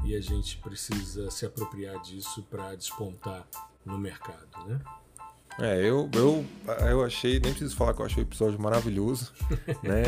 [0.05, 3.45] E a gente precisa se apropriar disso para despontar
[3.87, 4.79] no mercado, né?
[5.59, 6.45] É, eu, eu,
[6.87, 9.33] eu achei, nem preciso falar que eu achei o episódio maravilhoso,
[9.81, 10.03] né?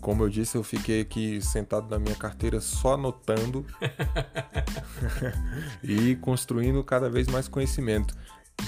[0.00, 3.64] Como eu disse, eu fiquei aqui sentado na minha carteira só anotando
[5.84, 8.12] e construindo cada vez mais conhecimento.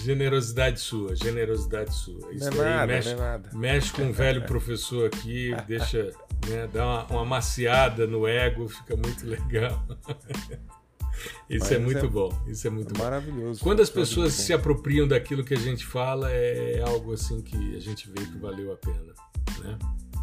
[0.04, 2.32] Generosidade sua, generosidade sua.
[2.32, 3.50] Isso não é nada, mexe, não é nada.
[3.52, 6.12] mexe com um velho professor aqui, deixa,
[6.48, 9.84] né, dá uma, uma maciada no ego, fica muito legal.
[11.48, 12.42] Isso é muito é, bom.
[12.46, 13.60] Isso é muito é maravilhoso.
[13.60, 17.80] Quando as pessoas se apropriam daquilo que a gente fala, é algo assim que a
[17.80, 19.12] gente vê que valeu a pena,
[19.60, 19.78] né?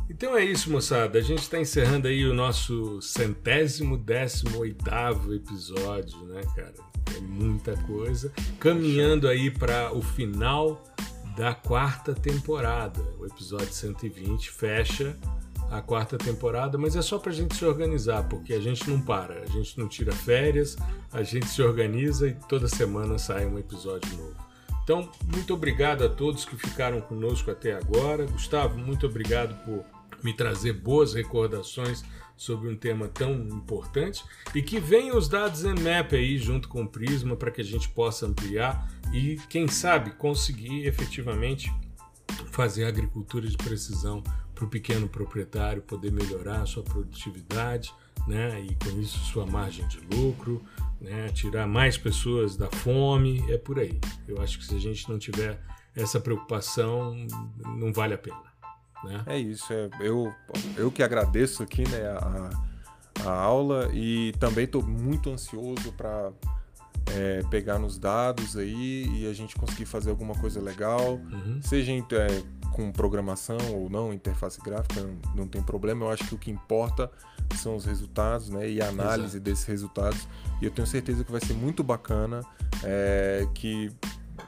[0.10, 1.20] Então é isso, moçada.
[1.20, 6.74] A gente está encerrando aí o nosso centésimo, décimo oitavo episódio, né, cara?
[7.16, 8.32] É muita coisa.
[8.60, 10.84] Caminhando aí para o final
[11.36, 13.02] da quarta temporada.
[13.20, 15.16] O episódio 120 fecha
[15.70, 19.02] a quarta temporada, mas é só para a gente se organizar, porque a gente não
[19.02, 20.78] para, a gente não tira férias,
[21.12, 24.36] a gente se organiza e toda semana sai um episódio novo.
[24.84, 28.26] Então, muito obrigado a todos que ficaram conosco até agora.
[28.26, 29.84] Gustavo, muito obrigado por
[30.24, 32.06] me trazer boas recordações
[32.38, 34.24] sobre um tema tão importante
[34.56, 37.90] e que venham os dados ENMAP aí junto com o Prisma para que a gente
[37.90, 41.70] possa ampliar e, quem sabe, conseguir efetivamente
[42.52, 44.24] fazer agricultura de precisão
[44.58, 47.94] para o pequeno proprietário poder melhorar a sua produtividade,
[48.28, 48.60] né?
[48.60, 50.64] E com isso sua margem de lucro,
[51.00, 51.30] né?
[51.30, 54.00] Tirar mais pessoas da fome, é por aí.
[54.28, 55.62] Eu acho que se a gente não tiver
[55.96, 57.16] essa preocupação,
[57.78, 58.42] não vale a pena.
[59.04, 59.24] Né?
[59.28, 59.72] É isso.
[59.72, 60.34] É, eu,
[60.76, 62.50] eu que agradeço aqui né, a,
[63.26, 66.32] a aula e também estou muito ansioso para
[67.16, 71.60] é, pegar nos dados aí e a gente conseguir fazer alguma coisa legal, uhum.
[71.62, 72.44] seja é,
[72.74, 76.06] com programação ou não, interface gráfica, não, não, tem problema.
[76.06, 77.10] Eu acho que o que importa
[77.56, 79.44] são os resultados né, e a análise Exato.
[79.44, 80.28] desses resultados.
[80.62, 82.42] E eu tenho certeza que vai ser muito bacana,
[82.84, 83.92] é, que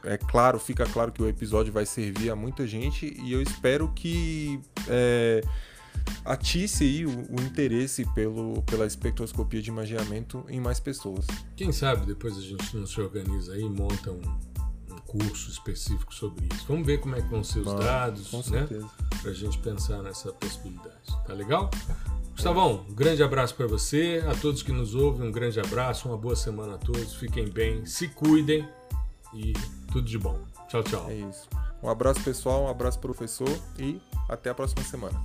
[0.04, 3.92] é claro, fica claro que o episódio vai servir a muita gente e eu espero
[3.96, 5.42] que é,
[6.24, 11.26] atisse aí o, o, interesse pelo, pela espectroscopia de imagiamento em mais pessoas.
[11.56, 14.22] Quem sabe depois a gente não se organiza aí e monta um,
[14.92, 16.66] um curso específico sobre isso.
[16.68, 18.68] Vamos ver como é que vão ser os ah, dados, né?
[19.22, 20.96] Para a gente pensar nessa possibilidade.
[21.26, 21.70] Tá legal?
[22.32, 26.18] Gustavão, um grande abraço para você, a todos que nos ouvem, um grande abraço, uma
[26.18, 28.66] boa semana a todos, fiquem bem, se cuidem
[29.34, 29.52] e
[29.92, 30.40] tudo de bom.
[30.70, 31.10] Tchau, tchau.
[31.10, 31.50] É isso.
[31.84, 34.00] Um abraço pessoal, um abraço professor e
[34.30, 35.20] até a próxima semana.